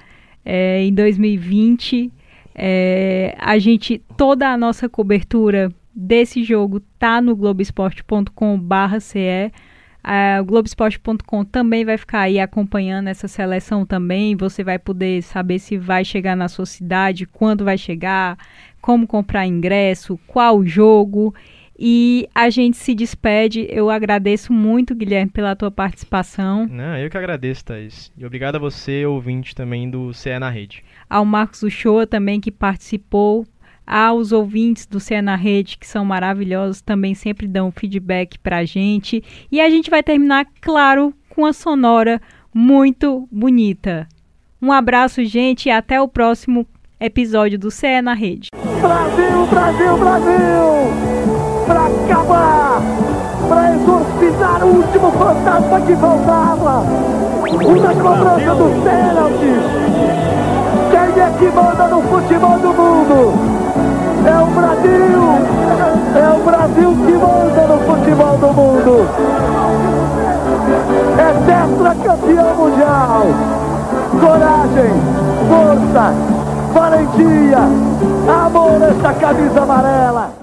é, 0.45 0.81
em 0.81 0.93
2020. 0.93 2.09
É, 2.55 3.35
a 3.37 3.59
gente, 3.59 4.01
toda 4.15 4.47
a 4.49 4.57
nossa 4.57 4.87
cobertura 4.87 5.69
desse 5.93 6.41
jogo 6.43 6.79
tá 6.97 7.19
no 7.21 7.35
globesport.com/ce 7.35 9.51
Uh, 10.03 10.41
o 10.41 10.45
Globoesporte.com 10.45 11.45
também 11.45 11.85
vai 11.85 11.97
ficar 11.97 12.21
aí 12.21 12.39
acompanhando 12.39 13.07
essa 13.07 13.27
seleção 13.27 13.85
também. 13.85 14.35
Você 14.35 14.63
vai 14.63 14.77
poder 14.77 15.21
saber 15.21 15.59
se 15.59 15.77
vai 15.77 16.03
chegar 16.03 16.35
na 16.35 16.49
sua 16.49 16.65
cidade, 16.65 17.25
quando 17.25 17.63
vai 17.63 17.77
chegar, 17.77 18.37
como 18.81 19.07
comprar 19.07 19.47
ingresso, 19.47 20.19
qual 20.27 20.65
jogo. 20.65 21.33
E 21.79 22.29
a 22.35 22.49
gente 22.49 22.77
se 22.77 22.93
despede. 22.93 23.65
Eu 23.69 23.89
agradeço 23.89 24.51
muito, 24.53 24.93
Guilherme, 24.93 25.31
pela 25.31 25.55
tua 25.55 25.71
participação. 25.71 26.67
Não, 26.67 26.97
eu 26.97 27.09
que 27.09 27.17
agradeço, 27.17 27.65
Thaís. 27.65 28.11
E 28.17 28.25
obrigado 28.25 28.57
a 28.57 28.59
você, 28.59 29.05
ouvinte 29.05 29.55
também 29.55 29.89
do 29.89 30.13
CE 30.13 30.37
na 30.37 30.49
Rede. 30.49 30.83
Ao 31.09 31.25
Marcos 31.25 31.63
Uchoa 31.63 32.05
também, 32.05 32.39
que 32.39 32.51
participou 32.51 33.45
aos 33.85 34.31
ouvintes 34.31 34.85
do 34.85 34.99
Cé 34.99 35.21
na 35.21 35.35
Rede, 35.35 35.77
que 35.77 35.87
são 35.87 36.05
maravilhosos, 36.05 36.81
também 36.81 37.13
sempre 37.13 37.47
dão 37.47 37.71
feedback 37.71 38.39
pra 38.39 38.65
gente. 38.65 39.23
E 39.51 39.59
a 39.61 39.69
gente 39.69 39.89
vai 39.89 40.01
terminar, 40.01 40.45
claro, 40.61 41.13
com 41.29 41.45
a 41.45 41.53
sonora 41.53 42.21
muito 42.53 43.27
bonita. 43.31 44.07
Um 44.61 44.71
abraço, 44.71 45.23
gente, 45.25 45.67
e 45.67 45.71
até 45.71 46.01
o 46.01 46.07
próximo 46.07 46.65
episódio 46.99 47.59
do 47.59 47.69
CE 47.69 48.01
na 48.01 48.13
Rede. 48.13 48.49
Brasil, 48.81 49.47
Brasil, 49.47 49.97
Brasil! 49.97 51.65
Pra 51.65 51.87
acabar! 51.87 52.81
Pra 53.47 53.73
pisaram 54.19 54.67
o 54.67 54.75
último 54.77 55.11
fantasma 55.11 55.81
que 55.81 55.95
faltava. 55.95 56.79
Uma 57.41 57.93
cobrança 57.93 58.55
dos 58.55 58.83
pênaltis. 58.83 59.63
Quem 60.91 61.21
é 61.21 61.31
que 61.37 61.55
manda 61.55 61.87
no 61.87 62.01
futebol 62.03 62.59
do 62.59 62.73
mundo? 62.73 63.62
É 64.25 64.37
o 64.37 64.45
Brasil! 64.47 65.23
É 66.15 66.29
o 66.29 66.43
Brasil 66.43 66.95
que 67.05 67.11
manda 67.13 67.67
no 67.67 67.79
futebol 67.79 68.37
do 68.37 68.53
mundo! 68.53 69.07
É 71.17 71.33
tetracampeão 71.45 72.55
mundial! 72.55 73.23
Coragem, 74.19 74.93
força, 75.49 76.13
valentia, 76.73 77.59
amor 78.45 78.81
essa 78.81 79.13
camisa 79.13 79.61
amarela! 79.61 80.42